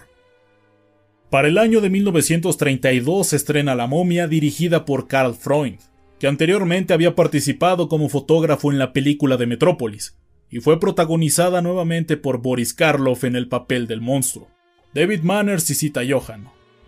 Para 1.29 1.47
el 1.47 1.59
año 1.59 1.79
de 1.79 1.91
1932 1.91 3.27
se 3.27 3.35
estrena 3.35 3.75
La 3.75 3.85
momia 3.85 4.27
dirigida 4.27 4.83
por 4.83 5.07
Karl 5.07 5.35
Freund, 5.35 5.77
que 6.19 6.25
anteriormente 6.25 6.91
había 6.91 7.13
participado 7.13 7.87
como 7.87 8.09
fotógrafo 8.09 8.71
en 8.71 8.79
la 8.79 8.93
película 8.93 9.37
de 9.37 9.45
Metrópolis, 9.45 10.17
y 10.49 10.59
fue 10.59 10.79
protagonizada 10.79 11.61
nuevamente 11.61 12.17
por 12.17 12.41
Boris 12.41 12.73
Karloff 12.73 13.25
en 13.25 13.35
el 13.35 13.47
papel 13.47 13.85
del 13.85 14.01
monstruo, 14.01 14.47
David 14.95 15.21
Manners 15.21 15.69
y 15.69 15.75
Sita 15.75 16.01
Johan. 16.07 16.47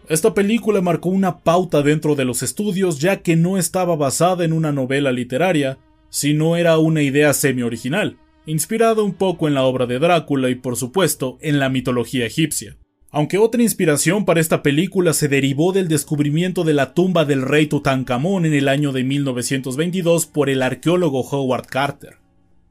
Esta 0.09 0.33
película 0.33 0.81
marcó 0.81 1.09
una 1.09 1.41
pauta 1.41 1.83
dentro 1.83 2.15
de 2.15 2.25
los 2.25 2.41
estudios 2.41 2.99
ya 2.99 3.21
que 3.21 3.35
no 3.35 3.59
estaba 3.59 3.95
basada 3.95 4.43
en 4.43 4.53
una 4.53 4.71
novela 4.71 5.11
literaria, 5.11 5.77
sino 6.09 6.57
era 6.57 6.79
una 6.79 7.03
idea 7.03 7.33
semi-original, 7.33 8.17
inspirada 8.47 9.03
un 9.03 9.13
poco 9.13 9.47
en 9.47 9.53
la 9.53 9.63
obra 9.63 9.85
de 9.85 9.99
Drácula 9.99 10.49
y 10.49 10.55
por 10.55 10.77
supuesto 10.77 11.37
en 11.41 11.59
la 11.59 11.69
mitología 11.69 12.25
egipcia. 12.25 12.75
Aunque 13.11 13.37
otra 13.37 13.61
inspiración 13.61 14.23
para 14.23 14.39
esta 14.39 14.63
película 14.63 15.13
se 15.13 15.27
derivó 15.27 15.73
del 15.73 15.89
descubrimiento 15.89 16.63
de 16.63 16.73
la 16.73 16.93
tumba 16.93 17.25
del 17.25 17.41
rey 17.41 17.67
Tutankamón 17.67 18.45
en 18.45 18.53
el 18.53 18.69
año 18.69 18.93
de 18.93 19.03
1922 19.03 20.27
por 20.27 20.49
el 20.49 20.61
arqueólogo 20.61 21.21
Howard 21.21 21.67
Carter 21.67 22.21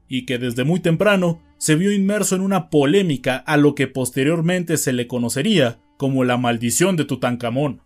y 0.07 0.25
que 0.25 0.39
desde 0.39 0.63
muy 0.63 0.79
temprano 0.79 1.41
se 1.57 1.75
vio 1.75 1.91
inmerso 1.93 2.35
en 2.35 2.41
una 2.41 2.69
polémica 2.69 3.37
a 3.37 3.55
lo 3.55 3.75
que 3.75 3.87
posteriormente 3.87 4.77
se 4.77 4.93
le 4.93 5.07
conocería 5.07 5.79
como 5.97 6.23
la 6.23 6.37
maldición 6.37 6.97
de 6.97 7.05
Tutankamón. 7.05 7.83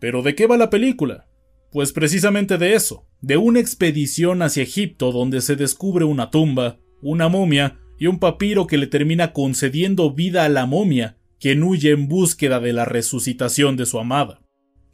Pero 0.00 0.22
¿de 0.22 0.34
qué 0.34 0.46
va 0.46 0.56
la 0.56 0.68
película? 0.68 1.28
Pues 1.70 1.92
precisamente 1.92 2.58
de 2.58 2.74
eso, 2.74 3.06
de 3.20 3.36
una 3.36 3.60
expedición 3.60 4.42
hacia 4.42 4.64
Egipto 4.64 5.12
donde 5.12 5.40
se 5.40 5.56
descubre 5.56 6.04
una 6.04 6.30
tumba, 6.30 6.78
una 7.00 7.28
momia 7.28 7.78
y 7.98 8.08
un 8.08 8.18
papiro 8.18 8.66
que 8.66 8.76
le 8.76 8.88
termina 8.88 9.32
concediendo 9.32 10.12
vida 10.12 10.44
a 10.44 10.48
la 10.48 10.66
momia, 10.66 11.16
quien 11.44 11.62
huye 11.62 11.90
en 11.90 12.08
búsqueda 12.08 12.58
de 12.58 12.72
la 12.72 12.86
resucitación 12.86 13.76
de 13.76 13.84
su 13.84 13.98
amada 13.98 14.40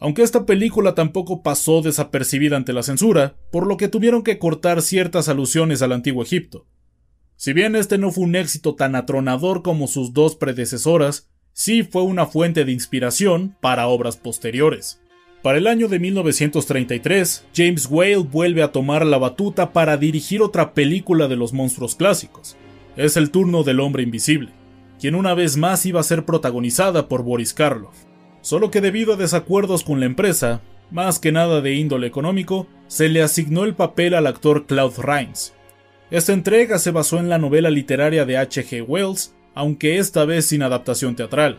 aunque 0.00 0.22
esta 0.22 0.46
película 0.46 0.94
tampoco 0.94 1.42
pasó 1.42 1.82
desapercibida 1.82 2.56
ante 2.56 2.72
la 2.72 2.82
censura, 2.82 3.36
por 3.52 3.66
lo 3.66 3.76
que 3.76 3.88
tuvieron 3.88 4.22
que 4.22 4.38
cortar 4.38 4.80
ciertas 4.80 5.28
alusiones 5.28 5.82
al 5.82 5.92
antiguo 5.92 6.22
Egipto. 6.22 6.66
Si 7.36 7.52
bien 7.52 7.76
este 7.76 7.98
no 7.98 8.10
fue 8.10 8.24
un 8.24 8.34
éxito 8.34 8.74
tan 8.74 8.96
atronador 8.96 9.62
como 9.62 9.86
sus 9.86 10.14
dos 10.14 10.36
predecesoras, 10.36 11.28
sí 11.52 11.82
fue 11.82 12.02
una 12.02 12.24
fuente 12.24 12.64
de 12.64 12.72
inspiración 12.72 13.56
para 13.60 13.88
obras 13.88 14.16
posteriores. 14.16 15.02
Para 15.42 15.58
el 15.58 15.66
año 15.66 15.88
de 15.88 15.98
1933, 15.98 17.46
James 17.54 17.86
Whale 17.90 18.16
vuelve 18.16 18.62
a 18.62 18.72
tomar 18.72 19.04
la 19.04 19.18
batuta 19.18 19.72
para 19.72 19.98
dirigir 19.98 20.40
otra 20.40 20.72
película 20.72 21.28
de 21.28 21.36
los 21.36 21.52
monstruos 21.52 21.94
clásicos. 21.94 22.56
Es 22.96 23.16
el 23.18 23.30
turno 23.30 23.64
del 23.64 23.80
hombre 23.80 24.02
invisible, 24.02 24.50
quien 25.00 25.14
una 25.14 25.34
vez 25.34 25.56
más 25.56 25.86
iba 25.86 26.00
a 26.00 26.04
ser 26.04 26.24
protagonizada 26.24 27.08
por 27.08 27.22
Boris 27.22 27.54
Karloff 27.54 28.10
solo 28.42 28.70
que 28.70 28.80
debido 28.80 29.14
a 29.14 29.16
desacuerdos 29.16 29.84
con 29.84 30.00
la 30.00 30.06
empresa, 30.06 30.62
más 30.90 31.18
que 31.18 31.32
nada 31.32 31.60
de 31.60 31.74
índole 31.74 32.06
económico, 32.06 32.66
se 32.86 33.08
le 33.08 33.22
asignó 33.22 33.64
el 33.64 33.74
papel 33.74 34.14
al 34.14 34.26
actor 34.26 34.66
Claude 34.66 35.02
Rains. 35.02 35.54
Esta 36.10 36.32
entrega 36.32 36.78
se 36.78 36.90
basó 36.90 37.18
en 37.18 37.28
la 37.28 37.38
novela 37.38 37.70
literaria 37.70 38.24
de 38.24 38.38
H.G. 38.38 38.82
Wells, 38.86 39.34
aunque 39.54 39.98
esta 39.98 40.24
vez 40.24 40.46
sin 40.46 40.62
adaptación 40.62 41.14
teatral, 41.14 41.58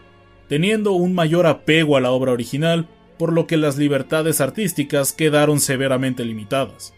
teniendo 0.49 0.91
un 0.91 1.13
mayor 1.13 1.47
apego 1.47 1.95
a 1.95 2.01
la 2.01 2.11
obra 2.11 2.33
original, 2.33 2.87
por 3.17 3.31
lo 3.31 3.47
que 3.47 3.55
las 3.55 3.77
libertades 3.77 4.41
artísticas 4.41 5.13
quedaron 5.13 5.59
severamente 5.59 6.25
limitadas. 6.25 6.93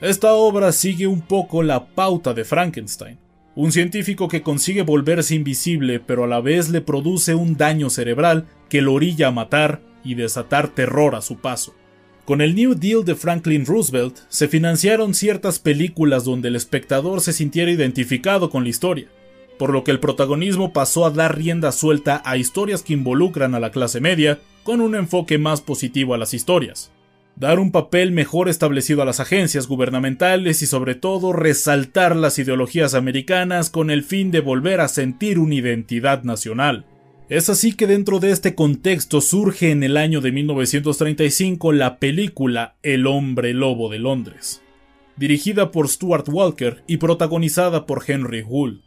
Esta 0.00 0.34
obra 0.34 0.72
sigue 0.72 1.06
un 1.06 1.22
poco 1.22 1.62
la 1.62 1.86
pauta 1.86 2.34
de 2.34 2.44
Frankenstein, 2.44 3.18
un 3.58 3.72
científico 3.72 4.28
que 4.28 4.42
consigue 4.42 4.82
volverse 4.82 5.34
invisible 5.34 5.98
pero 5.98 6.22
a 6.22 6.26
la 6.28 6.40
vez 6.40 6.68
le 6.68 6.80
produce 6.80 7.34
un 7.34 7.56
daño 7.56 7.90
cerebral 7.90 8.46
que 8.68 8.82
lo 8.82 8.92
orilla 8.92 9.26
a 9.26 9.32
matar 9.32 9.82
y 10.04 10.14
desatar 10.14 10.68
terror 10.68 11.16
a 11.16 11.22
su 11.22 11.38
paso. 11.38 11.74
Con 12.24 12.40
el 12.40 12.54
New 12.54 12.76
Deal 12.76 13.04
de 13.04 13.16
Franklin 13.16 13.66
Roosevelt 13.66 14.16
se 14.28 14.46
financiaron 14.46 15.12
ciertas 15.12 15.58
películas 15.58 16.22
donde 16.22 16.46
el 16.46 16.54
espectador 16.54 17.20
se 17.20 17.32
sintiera 17.32 17.72
identificado 17.72 18.48
con 18.48 18.62
la 18.62 18.70
historia, 18.70 19.08
por 19.58 19.70
lo 19.70 19.82
que 19.82 19.90
el 19.90 19.98
protagonismo 19.98 20.72
pasó 20.72 21.04
a 21.04 21.10
dar 21.10 21.36
rienda 21.36 21.72
suelta 21.72 22.22
a 22.24 22.36
historias 22.36 22.84
que 22.84 22.92
involucran 22.92 23.56
a 23.56 23.60
la 23.60 23.72
clase 23.72 24.00
media 24.00 24.38
con 24.62 24.80
un 24.80 24.94
enfoque 24.94 25.36
más 25.36 25.62
positivo 25.62 26.14
a 26.14 26.18
las 26.18 26.32
historias 26.32 26.92
dar 27.38 27.60
un 27.60 27.70
papel 27.70 28.10
mejor 28.10 28.48
establecido 28.48 29.02
a 29.02 29.04
las 29.04 29.20
agencias 29.20 29.68
gubernamentales 29.68 30.60
y 30.62 30.66
sobre 30.66 30.96
todo 30.96 31.32
resaltar 31.32 32.16
las 32.16 32.38
ideologías 32.38 32.94
americanas 32.94 33.70
con 33.70 33.90
el 33.90 34.02
fin 34.02 34.32
de 34.32 34.40
volver 34.40 34.80
a 34.80 34.88
sentir 34.88 35.38
una 35.38 35.54
identidad 35.54 36.24
nacional. 36.24 36.84
Es 37.28 37.48
así 37.48 37.74
que 37.74 37.86
dentro 37.86 38.18
de 38.18 38.32
este 38.32 38.54
contexto 38.54 39.20
surge 39.20 39.70
en 39.70 39.84
el 39.84 39.96
año 39.96 40.20
de 40.20 40.32
1935 40.32 41.72
la 41.72 41.98
película 41.98 42.76
El 42.82 43.06
hombre 43.06 43.54
lobo 43.54 43.88
de 43.88 44.00
Londres, 44.00 44.62
dirigida 45.16 45.70
por 45.70 45.88
Stuart 45.88 46.28
Walker 46.28 46.82
y 46.88 46.96
protagonizada 46.96 47.86
por 47.86 48.02
Henry 48.06 48.44
Hull. 48.48 48.82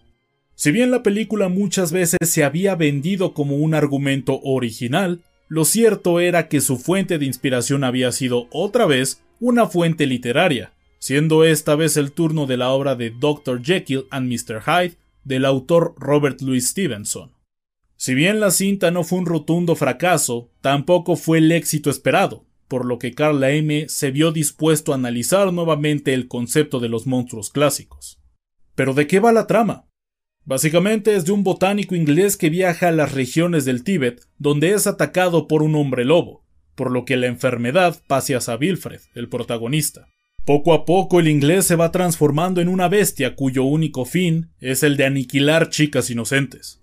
Si 0.55 0.72
bien 0.72 0.91
la 0.91 1.03
película 1.03 1.48
muchas 1.48 1.93
veces 1.93 2.17
se 2.24 2.43
había 2.43 2.75
vendido 2.75 3.34
como 3.34 3.55
un 3.55 3.74
argumento 3.75 4.41
original, 4.43 5.22
lo 5.51 5.65
cierto 5.65 6.22
era 6.22 6.48
que 6.48 6.62
su 6.62 6.77
fuente 6.77 7.17
de 7.17 7.25
inspiración 7.25 7.84
había 7.84 8.13
sido 8.13 8.48
otra 8.51 8.86
vez 8.86 9.22
una 9.41 9.67
fuente 9.67 10.05
literaria, 10.05 10.72
siendo 10.98 11.43
esta 11.43 11.75
vez 11.75 11.98
el 11.98 12.13
turno 12.13 12.46
de 12.46 12.55
la 12.55 12.70
obra 12.70 12.96
de 12.96 13.10
Dr. 13.10 13.62
Jekyll 13.62 14.05
and 14.12 14.31
Mr. 14.31 14.62
Hyde 14.62 14.96
del 15.25 15.43
autor 15.43 15.93
Robert 15.98 16.39
Louis 16.39 16.65
Stevenson. 16.70 17.34
Si 17.98 18.15
bien 18.15 18.39
la 18.39 18.50
cinta 18.50 18.91
no 18.91 19.03
fue 19.03 19.20
un 19.20 19.25
rotundo 19.25 19.75
fracaso, 19.75 20.50
tampoco 20.62 21.17
fue 21.17 21.39
el 21.39 21.51
éxito 21.51 21.89
esperado, 21.89 22.46
por 22.70 22.86
lo 22.86 22.98
que 22.98 23.13
Carl 23.13 23.43
M. 23.43 23.89
se 23.89 24.12
vio 24.12 24.31
dispuesto 24.31 24.93
a 24.93 24.96
analizar 24.96 25.51
nuevamente 25.51 26.13
el 26.13 26.29
concepto 26.29 26.79
de 26.79 26.88
los 26.88 27.08
monstruos 27.08 27.50
clásicos. 27.50 28.22
¿Pero 28.74 28.93
de 28.93 29.05
qué 29.05 29.20
va 29.20 29.34
la 29.34 29.48
trama? 29.48 29.90
Básicamente 30.43 31.15
es 31.15 31.25
de 31.25 31.31
un 31.31 31.43
botánico 31.43 31.95
inglés 31.95 32.36
que 32.36 32.50
viaja 32.50 32.88
a 32.88 32.91
las 32.91 33.13
regiones 33.13 33.63
del 33.63 33.83
Tíbet, 33.83 34.21
donde 34.38 34.71
es 34.71 34.88
atacado 34.88 35.48
por 35.48 35.62
un 35.62 35.75
hombre 35.75 36.03
lobo, 36.03 36.43
por 36.75 36.91
lo 36.91 37.05
que 37.05 37.17
la 37.17 37.27
enfermedad 37.27 38.01
pase 38.07 38.36
a 38.36 38.55
Wilfred, 38.60 39.01
el 39.13 39.29
protagonista. 39.29 40.07
Poco 40.43 40.74
a 40.74 40.86
poco 40.86 41.19
el 41.19 41.27
inglés 41.27 41.65
se 41.65 41.75
va 41.75 41.91
transformando 41.91 42.62
en 42.62 42.67
una 42.67 42.88
bestia 42.88 43.36
cuyo 43.36 43.63
único 43.63 44.05
fin 44.05 44.50
es 44.60 44.81
el 44.81 44.98
de 44.98 45.05
aniquilar 45.05 45.69
chicas 45.69 46.10
inocentes. 46.10 46.81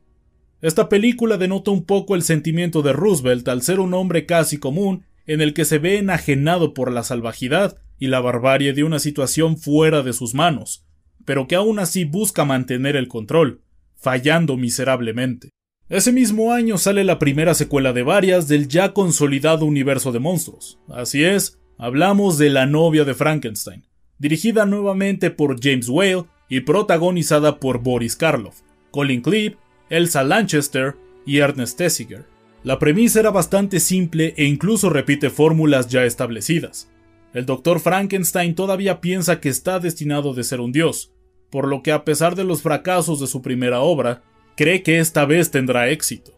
Esta 0.60 0.88
película 0.88 1.36
denota 1.36 1.72
un 1.72 1.84
poco 1.84 2.14
el 2.14 2.22
sentimiento 2.22 2.82
de 2.82 2.92
Roosevelt 2.92 3.48
al 3.48 3.62
ser 3.62 3.80
un 3.80 3.94
hombre 3.94 4.26
casi 4.26 4.58
común 4.58 5.04
en 5.26 5.40
el 5.40 5.54
que 5.54 5.64
se 5.64 5.78
ve 5.78 5.98
enajenado 5.98 6.72
por 6.74 6.92
la 6.92 7.02
salvajidad 7.02 7.76
y 7.98 8.06
la 8.06 8.20
barbarie 8.20 8.72
de 8.72 8.84
una 8.84 9.00
situación 9.00 9.56
fuera 9.58 10.02
de 10.02 10.12
sus 10.12 10.34
manos, 10.34 10.84
pero 11.28 11.46
que 11.46 11.56
aún 11.56 11.78
así 11.78 12.06
busca 12.06 12.46
mantener 12.46 12.96
el 12.96 13.06
control, 13.06 13.60
fallando 13.96 14.56
miserablemente. 14.56 15.50
Ese 15.90 16.10
mismo 16.10 16.54
año 16.54 16.78
sale 16.78 17.04
la 17.04 17.18
primera 17.18 17.52
secuela 17.52 17.92
de 17.92 18.02
varias 18.02 18.48
del 18.48 18.66
ya 18.66 18.94
consolidado 18.94 19.66
universo 19.66 20.10
de 20.10 20.20
monstruos. 20.20 20.78
Así 20.88 21.22
es, 21.22 21.60
hablamos 21.76 22.38
de 22.38 22.48
La 22.48 22.64
novia 22.64 23.04
de 23.04 23.12
Frankenstein, 23.12 23.84
dirigida 24.18 24.64
nuevamente 24.64 25.30
por 25.30 25.62
James 25.62 25.90
Whale 25.90 26.24
y 26.48 26.60
protagonizada 26.60 27.60
por 27.60 27.82
Boris 27.82 28.16
Karloff, 28.16 28.62
Colin 28.90 29.20
Clive 29.20 29.58
Elsa 29.90 30.24
Lanchester 30.24 30.96
y 31.26 31.40
Ernest 31.40 31.76
Tessiger. 31.76 32.24
La 32.64 32.78
premisa 32.78 33.20
era 33.20 33.30
bastante 33.30 33.80
simple 33.80 34.32
e 34.38 34.46
incluso 34.46 34.88
repite 34.88 35.28
fórmulas 35.28 35.88
ya 35.88 36.04
establecidas. 36.04 36.90
El 37.34 37.44
doctor 37.44 37.80
Frankenstein 37.80 38.54
todavía 38.54 39.02
piensa 39.02 39.40
que 39.40 39.50
está 39.50 39.78
destinado 39.78 40.32
de 40.32 40.42
ser 40.42 40.62
un 40.62 40.72
dios, 40.72 41.12
por 41.50 41.68
lo 41.68 41.82
que 41.82 41.92
a 41.92 42.04
pesar 42.04 42.34
de 42.34 42.44
los 42.44 42.62
fracasos 42.62 43.20
de 43.20 43.26
su 43.26 43.42
primera 43.42 43.80
obra, 43.80 44.22
cree 44.56 44.82
que 44.82 44.98
esta 44.98 45.24
vez 45.24 45.50
tendrá 45.50 45.88
éxito. 45.88 46.32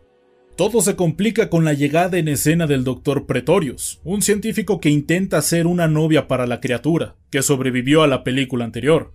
Todo 0.56 0.82
se 0.82 0.94
complica 0.94 1.48
con 1.48 1.64
la 1.64 1.72
llegada 1.72 2.18
en 2.18 2.28
escena 2.28 2.66
del 2.66 2.84
Dr. 2.84 3.24
Pretorius, 3.24 4.00
un 4.04 4.20
científico 4.20 4.78
que 4.78 4.90
intenta 4.90 5.40
ser 5.40 5.66
una 5.66 5.88
novia 5.88 6.28
para 6.28 6.46
la 6.46 6.60
criatura, 6.60 7.16
que 7.30 7.40
sobrevivió 7.40 8.02
a 8.02 8.06
la 8.06 8.24
película 8.24 8.66
anterior. 8.66 9.12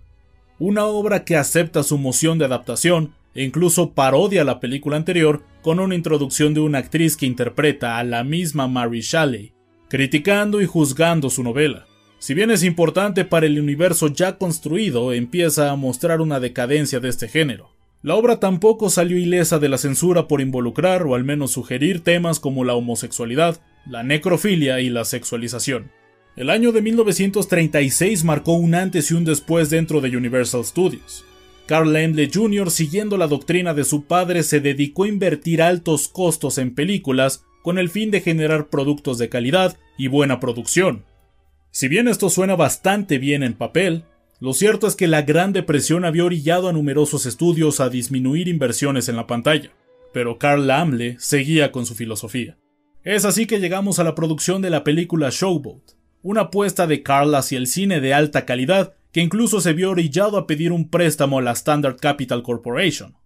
Una 0.58 0.86
obra 0.86 1.24
que 1.24 1.36
acepta 1.36 1.84
su 1.84 1.98
moción 1.98 2.38
de 2.38 2.46
adaptación 2.46 3.14
e 3.34 3.44
incluso 3.44 3.92
parodia 3.92 4.42
la 4.42 4.58
película 4.58 4.96
anterior 4.96 5.44
con 5.62 5.78
una 5.78 5.94
introducción 5.94 6.54
de 6.54 6.60
una 6.60 6.78
actriz 6.78 7.16
que 7.16 7.26
interpreta 7.26 7.98
a 7.98 8.04
la 8.04 8.24
misma 8.24 8.66
Mary 8.66 9.00
Shelley, 9.00 9.52
criticando 9.88 10.60
y 10.60 10.66
juzgando 10.66 11.30
su 11.30 11.44
novela. 11.44 11.86
Si 12.26 12.34
bien 12.34 12.50
es 12.50 12.64
importante 12.64 13.24
para 13.24 13.46
el 13.46 13.60
universo 13.60 14.08
ya 14.08 14.36
construido, 14.36 15.12
empieza 15.12 15.70
a 15.70 15.76
mostrar 15.76 16.20
una 16.20 16.40
decadencia 16.40 16.98
de 16.98 17.08
este 17.08 17.28
género. 17.28 17.70
La 18.02 18.16
obra 18.16 18.40
tampoco 18.40 18.90
salió 18.90 19.16
ilesa 19.16 19.60
de 19.60 19.68
la 19.68 19.78
censura 19.78 20.26
por 20.26 20.40
involucrar 20.40 21.04
o 21.04 21.14
al 21.14 21.22
menos 21.22 21.52
sugerir 21.52 22.00
temas 22.00 22.40
como 22.40 22.64
la 22.64 22.74
homosexualidad, 22.74 23.60
la 23.88 24.02
necrofilia 24.02 24.80
y 24.80 24.90
la 24.90 25.04
sexualización. 25.04 25.92
El 26.34 26.50
año 26.50 26.72
de 26.72 26.82
1936 26.82 28.24
marcó 28.24 28.54
un 28.54 28.74
antes 28.74 29.12
y 29.12 29.14
un 29.14 29.24
después 29.24 29.70
dentro 29.70 30.00
de 30.00 30.16
Universal 30.16 30.64
Studios. 30.64 31.24
Carl 31.66 31.92
Laemmle 31.92 32.28
Jr., 32.34 32.72
siguiendo 32.72 33.18
la 33.18 33.28
doctrina 33.28 33.72
de 33.72 33.84
su 33.84 34.02
padre, 34.02 34.42
se 34.42 34.58
dedicó 34.58 35.04
a 35.04 35.08
invertir 35.08 35.62
altos 35.62 36.08
costos 36.08 36.58
en 36.58 36.74
películas 36.74 37.44
con 37.62 37.78
el 37.78 37.88
fin 37.88 38.10
de 38.10 38.20
generar 38.20 38.68
productos 38.68 39.16
de 39.18 39.28
calidad 39.28 39.76
y 39.96 40.08
buena 40.08 40.40
producción. 40.40 41.04
Si 41.76 41.88
bien 41.88 42.08
esto 42.08 42.30
suena 42.30 42.56
bastante 42.56 43.18
bien 43.18 43.42
en 43.42 43.52
papel, 43.52 44.04
lo 44.40 44.54
cierto 44.54 44.86
es 44.86 44.96
que 44.96 45.06
la 45.06 45.20
Gran 45.20 45.52
Depresión 45.52 46.06
había 46.06 46.24
orillado 46.24 46.70
a 46.70 46.72
numerosos 46.72 47.26
estudios 47.26 47.80
a 47.80 47.90
disminuir 47.90 48.48
inversiones 48.48 49.10
en 49.10 49.16
la 49.16 49.26
pantalla, 49.26 49.72
pero 50.10 50.38
Carl 50.38 50.66
Laemmle 50.66 51.16
seguía 51.18 51.72
con 51.72 51.84
su 51.84 51.94
filosofía. 51.94 52.56
Es 53.02 53.26
así 53.26 53.44
que 53.44 53.60
llegamos 53.60 53.98
a 53.98 54.04
la 54.04 54.14
producción 54.14 54.62
de 54.62 54.70
la 54.70 54.84
película 54.84 55.28
Showboat, 55.30 55.82
una 56.22 56.40
apuesta 56.44 56.86
de 56.86 57.02
Carl 57.02 57.34
hacia 57.34 57.58
el 57.58 57.66
cine 57.66 58.00
de 58.00 58.14
alta 58.14 58.46
calidad 58.46 58.94
que 59.12 59.20
incluso 59.20 59.60
se 59.60 59.74
vio 59.74 59.90
orillado 59.90 60.38
a 60.38 60.46
pedir 60.46 60.72
un 60.72 60.88
préstamo 60.88 61.40
a 61.40 61.42
la 61.42 61.52
Standard 61.52 61.96
Capital 61.96 62.42
Corporation. 62.42 63.18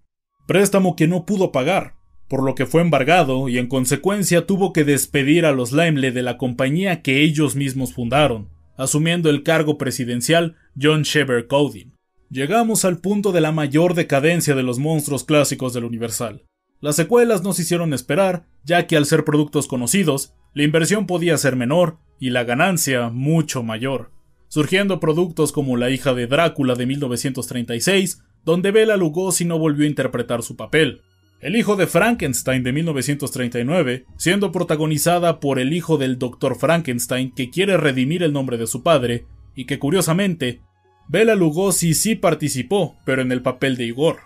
Préstamo 0.49 0.97
que 0.97 1.07
no 1.07 1.25
pudo 1.25 1.53
pagar, 1.53 1.95
por 2.31 2.45
lo 2.45 2.55
que 2.55 2.65
fue 2.65 2.81
embargado 2.81 3.49
y 3.49 3.59
en 3.59 3.67
consecuencia 3.67 4.47
tuvo 4.47 4.73
que 4.73 4.85
despedir 4.85 5.45
a 5.45 5.51
los 5.51 5.73
Laimle 5.73 6.13
de 6.13 6.23
la 6.23 6.39
compañía 6.39 7.03
que 7.03 7.23
ellos 7.23 7.57
mismos 7.57 7.93
fundaron, 7.93 8.49
asumiendo 8.77 9.29
el 9.31 9.43
cargo 9.43 9.77
presidencial 9.77 10.55
John 10.81 11.03
Shever 11.03 11.49
Coding. 11.49 11.93
Llegamos 12.31 12.85
al 12.85 12.99
punto 12.99 13.33
de 13.33 13.41
la 13.41 13.51
mayor 13.51 13.95
decadencia 13.95 14.55
de 14.55 14.63
los 14.63 14.79
monstruos 14.79 15.25
clásicos 15.25 15.75
del 15.75 15.83
Universal. 15.83 16.45
Las 16.81 16.95
secuelas 16.95 17.43
nos 17.43 17.59
hicieron 17.59 17.93
esperar, 17.93 18.47
ya 18.63 18.87
que 18.87 18.97
al 18.97 19.07
ser 19.07 19.25
productos 19.25 19.67
conocidos, 19.67 20.33
la 20.55 20.63
inversión 20.63 21.09
podía 21.09 21.37
ser 21.37 21.57
menor 21.57 21.99
y 22.21 22.31
la 22.31 22.45
ganancia 22.45 23.09
mucho 23.09 23.65
mayor 23.65 24.13
surgiendo 24.51 24.99
productos 24.99 25.53
como 25.53 25.77
La 25.77 25.91
hija 25.91 26.13
de 26.13 26.27
Drácula 26.27 26.75
de 26.75 26.85
1936, 26.85 28.23
donde 28.45 28.73
Bela 28.73 28.97
Lugosi 28.97 29.45
no 29.45 29.59
volvió 29.59 29.85
a 29.85 29.89
interpretar 29.89 30.43
su 30.43 30.57
papel. 30.57 31.03
El 31.41 31.57
hijo 31.57 31.75
de 31.77 31.87
Frankenstein 31.87 32.63
de 32.63 32.73
1939, 32.73 34.05
siendo 34.19 34.53
protagonizada 34.53 35.41
por 35.41 35.59
el 35.59 35.73
hijo 35.73 35.97
del 35.97 36.19
Dr. 36.19 36.55
Frankenstein 36.55 37.33
que 37.33 37.49
quiere 37.49 37.79
redimir 37.79 38.23
el 38.23 38.35
nombre 38.35 38.59
de 38.59 38.67
su 38.67 38.83
padre, 38.83 39.25
y 39.55 39.65
que 39.65 39.79
curiosamente, 39.79 40.61
Bela 41.09 41.35
Lugosi 41.35 41.95
sí 41.95 42.15
participó, 42.15 42.95
pero 43.07 43.23
en 43.23 43.33
el 43.33 43.41
papel 43.41 43.79
de 43.79 43.87
Igor. 43.87 44.19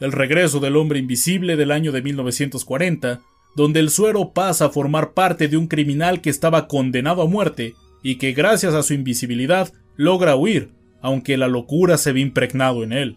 El 0.00 0.10
regreso 0.10 0.58
del 0.58 0.76
hombre 0.76 0.98
invisible 0.98 1.56
del 1.56 1.70
año 1.70 1.92
de 1.92 2.02
1940, 2.02 3.20
donde 3.54 3.78
el 3.78 3.90
suero 3.90 4.32
pasa 4.32 4.66
a 4.66 4.70
formar 4.70 5.12
parte 5.12 5.46
de 5.46 5.56
un 5.56 5.68
criminal 5.68 6.20
que 6.20 6.30
estaba 6.30 6.66
condenado 6.66 7.22
a 7.22 7.28
muerte 7.28 7.74
y 8.02 8.16
que 8.16 8.32
gracias 8.32 8.74
a 8.74 8.82
su 8.82 8.94
invisibilidad 8.94 9.72
logra 9.96 10.34
huir, 10.34 10.70
aunque 11.00 11.36
la 11.36 11.46
locura 11.46 11.98
se 11.98 12.12
ve 12.12 12.20
impregnado 12.20 12.82
en 12.82 12.92
él. 12.92 13.16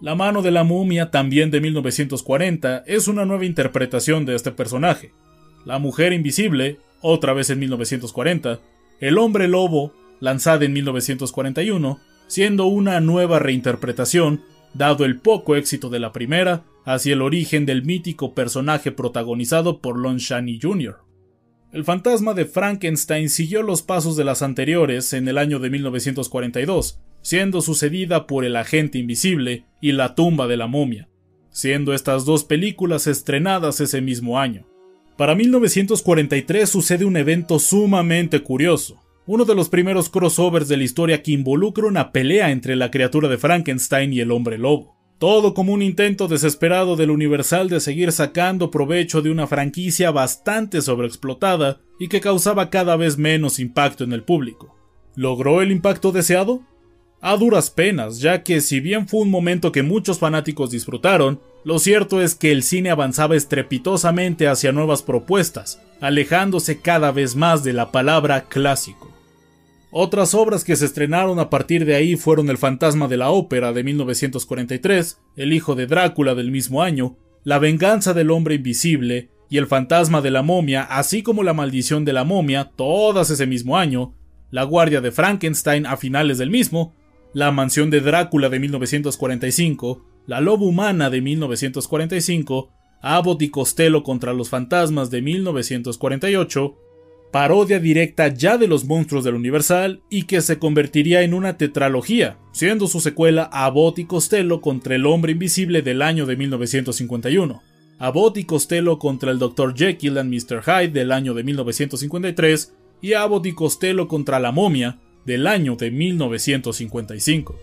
La 0.00 0.14
mano 0.14 0.42
de 0.42 0.52
la 0.52 0.62
momia, 0.62 1.10
también 1.10 1.50
de 1.50 1.60
1940, 1.60 2.84
es 2.86 3.08
una 3.08 3.24
nueva 3.24 3.44
interpretación 3.44 4.24
de 4.26 4.36
este 4.36 4.52
personaje. 4.52 5.10
La 5.64 5.80
mujer 5.80 6.12
invisible, 6.12 6.78
otra 7.00 7.32
vez 7.32 7.50
en 7.50 7.58
1940, 7.58 8.60
El 9.00 9.18
hombre 9.18 9.48
lobo, 9.48 9.92
lanzada 10.20 10.64
en 10.64 10.72
1941, 10.72 11.98
siendo 12.28 12.66
una 12.66 13.00
nueva 13.00 13.40
reinterpretación, 13.40 14.42
dado 14.72 15.04
el 15.04 15.18
poco 15.18 15.56
éxito 15.56 15.90
de 15.90 15.98
la 15.98 16.12
primera, 16.12 16.62
hacia 16.84 17.14
el 17.14 17.22
origen 17.22 17.66
del 17.66 17.84
mítico 17.84 18.34
personaje 18.34 18.92
protagonizado 18.92 19.80
por 19.80 19.98
Lon 19.98 20.18
Chaney 20.18 20.60
Jr. 20.62 20.98
El 21.72 21.84
fantasma 21.84 22.34
de 22.34 22.44
Frankenstein 22.44 23.28
siguió 23.28 23.62
los 23.62 23.82
pasos 23.82 24.16
de 24.16 24.24
las 24.24 24.42
anteriores 24.42 25.12
en 25.12 25.26
el 25.26 25.38
año 25.38 25.58
de 25.58 25.70
1942, 25.70 27.00
siendo 27.22 27.60
sucedida 27.60 28.26
por 28.26 28.44
El 28.44 28.56
agente 28.56 28.98
invisible 28.98 29.64
y 29.80 29.92
La 29.92 30.14
tumba 30.14 30.46
de 30.46 30.56
la 30.56 30.66
momia, 30.66 31.08
siendo 31.50 31.92
estas 31.94 32.24
dos 32.24 32.44
películas 32.44 33.06
estrenadas 33.06 33.80
ese 33.80 34.00
mismo 34.00 34.38
año. 34.38 34.66
Para 35.16 35.34
1943 35.34 36.68
sucede 36.68 37.04
un 37.04 37.16
evento 37.16 37.58
sumamente 37.58 38.40
curioso, 38.40 39.02
uno 39.26 39.44
de 39.44 39.54
los 39.54 39.68
primeros 39.68 40.08
crossovers 40.08 40.68
de 40.68 40.78
la 40.78 40.84
historia 40.84 41.22
que 41.22 41.32
involucra 41.32 41.86
una 41.86 42.12
pelea 42.12 42.50
entre 42.50 42.76
la 42.76 42.90
criatura 42.90 43.28
de 43.28 43.36
Frankenstein 43.36 44.12
y 44.12 44.20
el 44.20 44.30
hombre 44.30 44.56
lobo. 44.56 44.96
Todo 45.18 45.52
como 45.52 45.72
un 45.72 45.82
intento 45.82 46.28
desesperado 46.28 46.96
del 46.96 47.10
Universal 47.10 47.68
de 47.68 47.80
seguir 47.80 48.12
sacando 48.12 48.70
provecho 48.70 49.20
de 49.20 49.30
una 49.30 49.46
franquicia 49.46 50.12
bastante 50.12 50.80
sobreexplotada 50.80 51.80
y 51.98 52.08
que 52.08 52.20
causaba 52.20 52.70
cada 52.70 52.96
vez 52.96 53.18
menos 53.18 53.58
impacto 53.58 54.04
en 54.04 54.12
el 54.12 54.22
público. 54.22 54.76
¿Logró 55.16 55.60
el 55.60 55.72
impacto 55.72 56.12
deseado? 56.12 56.62
A 57.20 57.36
duras 57.36 57.70
penas, 57.70 58.20
ya 58.20 58.44
que 58.44 58.60
si 58.60 58.78
bien 58.78 59.08
fue 59.08 59.22
un 59.22 59.30
momento 59.30 59.72
que 59.72 59.82
muchos 59.82 60.20
fanáticos 60.20 60.70
disfrutaron, 60.70 61.40
lo 61.64 61.80
cierto 61.80 62.22
es 62.22 62.36
que 62.36 62.52
el 62.52 62.62
cine 62.62 62.90
avanzaba 62.90 63.34
estrepitosamente 63.34 64.46
hacia 64.46 64.70
nuevas 64.70 65.02
propuestas, 65.02 65.82
alejándose 66.00 66.80
cada 66.80 67.10
vez 67.10 67.34
más 67.34 67.64
de 67.64 67.72
la 67.72 67.90
palabra 67.90 68.42
clásico. 68.42 69.12
Otras 69.90 70.32
obras 70.32 70.62
que 70.62 70.76
se 70.76 70.84
estrenaron 70.84 71.40
a 71.40 71.50
partir 71.50 71.84
de 71.86 71.96
ahí 71.96 72.14
fueron 72.14 72.50
El 72.50 72.58
fantasma 72.58 73.08
de 73.08 73.16
la 73.16 73.30
ópera 73.30 73.72
de 73.72 73.82
1943, 73.82 75.18
El 75.34 75.52
hijo 75.52 75.74
de 75.74 75.88
Drácula 75.88 76.36
del 76.36 76.52
mismo 76.52 76.82
año, 76.82 77.16
La 77.42 77.58
venganza 77.58 78.14
del 78.14 78.30
hombre 78.30 78.54
invisible 78.54 79.30
y 79.50 79.56
El 79.56 79.66
fantasma 79.66 80.20
de 80.20 80.30
la 80.30 80.42
momia, 80.42 80.82
así 80.82 81.24
como 81.24 81.42
La 81.42 81.54
maldición 81.54 82.04
de 82.04 82.12
la 82.12 82.22
momia, 82.22 82.70
todas 82.76 83.30
ese 83.30 83.46
mismo 83.46 83.76
año, 83.76 84.14
La 84.52 84.62
guardia 84.62 85.00
de 85.00 85.10
Frankenstein 85.10 85.84
a 85.84 85.96
finales 85.96 86.38
del 86.38 86.50
mismo, 86.50 86.94
La 87.34 87.50
mansión 87.50 87.90
de 87.90 88.00
Drácula 88.00 88.48
de 88.48 88.58
1945, 88.58 90.04
La 90.26 90.40
Loba 90.40 90.64
Humana 90.64 91.10
de 91.10 91.20
1945, 91.20 92.70
Abbott 93.02 93.42
y 93.42 93.50
Costello 93.50 94.02
contra 94.02 94.32
los 94.32 94.48
Fantasmas 94.48 95.10
de 95.10 95.20
1948, 95.20 96.74
parodia 97.30 97.80
directa 97.80 98.28
ya 98.28 98.56
de 98.56 98.66
los 98.66 98.86
monstruos 98.86 99.24
del 99.24 99.34
Universal 99.34 100.00
y 100.08 100.22
que 100.22 100.40
se 100.40 100.58
convertiría 100.58 101.22
en 101.22 101.34
una 101.34 101.58
tetralogía, 101.58 102.38
siendo 102.52 102.86
su 102.86 103.00
secuela 103.00 103.50
Abbott 103.52 103.98
y 103.98 104.06
Costello 104.06 104.62
contra 104.62 104.94
el 104.94 105.04
Hombre 105.04 105.32
Invisible 105.32 105.82
del 105.82 106.00
año 106.00 106.24
de 106.24 106.36
1951, 106.36 107.62
Abbott 107.98 108.38
y 108.38 108.44
Costello 108.44 108.98
contra 108.98 109.30
el 109.32 109.38
Dr. 109.38 109.74
Jekyll 109.74 110.16
and 110.16 110.32
Mr. 110.32 110.62
Hyde 110.62 110.92
del 110.92 111.12
año 111.12 111.34
de 111.34 111.44
1953 111.44 112.74
y 113.02 113.12
Abbott 113.12 113.44
y 113.46 113.52
Costello 113.52 114.08
contra 114.08 114.40
la 114.40 114.50
momia 114.50 114.98
del 115.24 115.46
año 115.46 115.76
de 115.76 115.90
1955. 115.90 117.56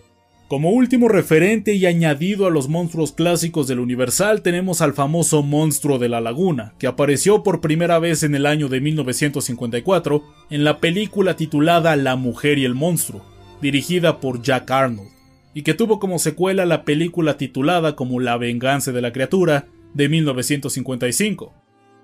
Como 0.47 0.69
último 0.69 1.07
referente 1.07 1.73
y 1.73 1.87
añadido 1.87 2.45
a 2.45 2.51
los 2.51 2.69
monstruos 2.69 3.13
clásicos 3.13 3.67
del 3.67 3.79
Universal 3.79 4.43
tenemos 4.43 4.81
al 4.81 4.93
famoso 4.93 5.41
monstruo 5.41 5.97
de 5.97 6.07
la 6.07 6.21
laguna, 6.21 6.75
que 6.77 6.85
apareció 6.85 7.41
por 7.41 7.61
primera 7.61 7.97
vez 7.97 8.21
en 8.21 8.35
el 8.35 8.45
año 8.45 8.69
de 8.69 8.79
1954 8.79 10.23
en 10.51 10.63
la 10.63 10.79
película 10.79 11.35
titulada 11.35 11.95
La 11.95 12.15
mujer 12.15 12.59
y 12.59 12.65
el 12.65 12.75
monstruo, 12.75 13.25
dirigida 13.59 14.19
por 14.19 14.43
Jack 14.43 14.69
Arnold, 14.69 15.09
y 15.55 15.63
que 15.63 15.73
tuvo 15.73 15.99
como 15.99 16.19
secuela 16.19 16.67
la 16.67 16.83
película 16.83 17.37
titulada 17.37 17.95
como 17.95 18.19
La 18.19 18.37
venganza 18.37 18.91
de 18.91 19.01
la 19.01 19.11
criatura 19.11 19.65
de 19.95 20.09
1955, 20.09 21.53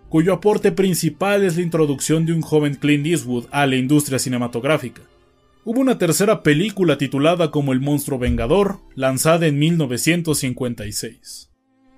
cuyo 0.10 0.34
aporte 0.34 0.72
principal 0.72 1.44
es 1.44 1.58
la 1.58 1.62
introducción 1.62 2.26
de 2.26 2.34
un 2.34 2.42
joven 2.42 2.74
Clint 2.74 3.06
Eastwood 3.06 3.46
a 3.52 3.68
la 3.68 3.76
industria 3.76 4.18
cinematográfica. 4.18 5.04
Hubo 5.64 5.80
una 5.80 6.00
tercera 6.00 6.42
película 6.42 6.98
titulada 6.98 7.52
como 7.52 7.72
El 7.72 7.82
monstruo 7.82 8.18
vengador, 8.18 8.80
lanzada 8.96 9.46
en 9.46 9.60
1956. 9.60 11.52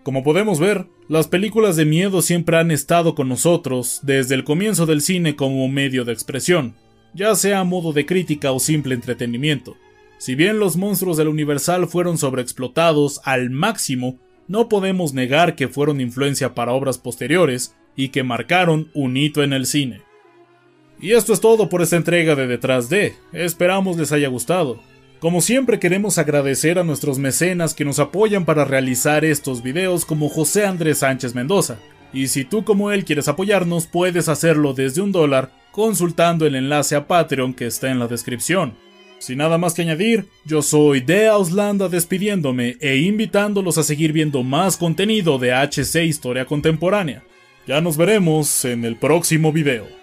Como 0.03 0.21
podemos 0.21 0.59
ver, 0.59 0.87
las 1.07 1.29
películas 1.29 1.77
de 1.77 1.85
miedo 1.85 2.21
siempre 2.21 2.57
han 2.57 2.71
estado 2.71 3.15
con 3.15 3.29
nosotros 3.29 4.01
desde 4.03 4.35
el 4.35 4.43
comienzo 4.43 4.85
del 4.85 4.99
cine 4.99 5.37
como 5.37 5.65
medio 5.69 6.03
de 6.03 6.11
expresión, 6.11 6.75
ya 7.13 7.35
sea 7.35 7.61
a 7.61 7.63
modo 7.63 7.93
de 7.93 8.05
crítica 8.05 8.51
o 8.51 8.59
simple 8.59 8.95
entretenimiento. 8.95 9.77
Si 10.17 10.35
bien 10.35 10.59
los 10.59 10.75
monstruos 10.75 11.15
del 11.15 11.29
Universal 11.29 11.87
fueron 11.87 12.17
sobreexplotados 12.17 13.21
al 13.23 13.49
máximo, 13.49 14.19
no 14.49 14.67
podemos 14.67 15.13
negar 15.13 15.55
que 15.55 15.69
fueron 15.69 16.01
influencia 16.01 16.53
para 16.53 16.73
obras 16.73 16.97
posteriores 16.97 17.73
y 17.95 18.09
que 18.09 18.23
marcaron 18.23 18.89
un 18.93 19.15
hito 19.15 19.41
en 19.41 19.53
el 19.53 19.65
cine. 19.67 20.01
Y 21.03 21.11
esto 21.11 21.33
es 21.33 21.41
todo 21.41 21.67
por 21.67 21.81
esta 21.81 21.97
entrega 21.97 22.33
de 22.33 22.47
Detrás 22.47 22.87
de. 22.87 23.13
Esperamos 23.33 23.97
les 23.97 24.13
haya 24.13 24.29
gustado. 24.29 24.79
Como 25.19 25.41
siempre 25.41 25.77
queremos 25.77 26.17
agradecer 26.17 26.79
a 26.79 26.85
nuestros 26.85 27.19
mecenas 27.19 27.73
que 27.73 27.83
nos 27.83 27.99
apoyan 27.99 28.45
para 28.45 28.63
realizar 28.63 29.25
estos 29.25 29.61
videos 29.61 30.05
como 30.05 30.29
José 30.29 30.65
Andrés 30.65 30.99
Sánchez 30.99 31.35
Mendoza. 31.35 31.77
Y 32.13 32.27
si 32.27 32.45
tú 32.45 32.63
como 32.63 32.89
él 32.93 33.03
quieres 33.03 33.27
apoyarnos 33.27 33.85
puedes 33.85 34.29
hacerlo 34.29 34.73
desde 34.73 35.01
un 35.01 35.11
dólar 35.11 35.51
consultando 35.71 36.47
el 36.47 36.55
enlace 36.55 36.95
a 36.95 37.05
Patreon 37.05 37.53
que 37.53 37.67
está 37.67 37.91
en 37.91 37.99
la 37.99 38.07
descripción. 38.07 38.73
Sin 39.19 39.39
nada 39.39 39.57
más 39.57 39.73
que 39.73 39.81
añadir, 39.81 40.29
yo 40.45 40.61
soy 40.61 41.01
de 41.01 41.27
Auslanda 41.27 41.89
despidiéndome 41.89 42.77
e 42.79 42.95
invitándolos 42.99 43.77
a 43.77 43.83
seguir 43.83 44.13
viendo 44.13 44.41
más 44.41 44.77
contenido 44.77 45.37
de 45.37 45.51
HC 45.51 46.05
Historia 46.05 46.45
Contemporánea. 46.45 47.23
Ya 47.67 47.81
nos 47.81 47.97
veremos 47.97 48.63
en 48.63 48.85
el 48.85 48.95
próximo 48.95 49.51
video. 49.51 50.02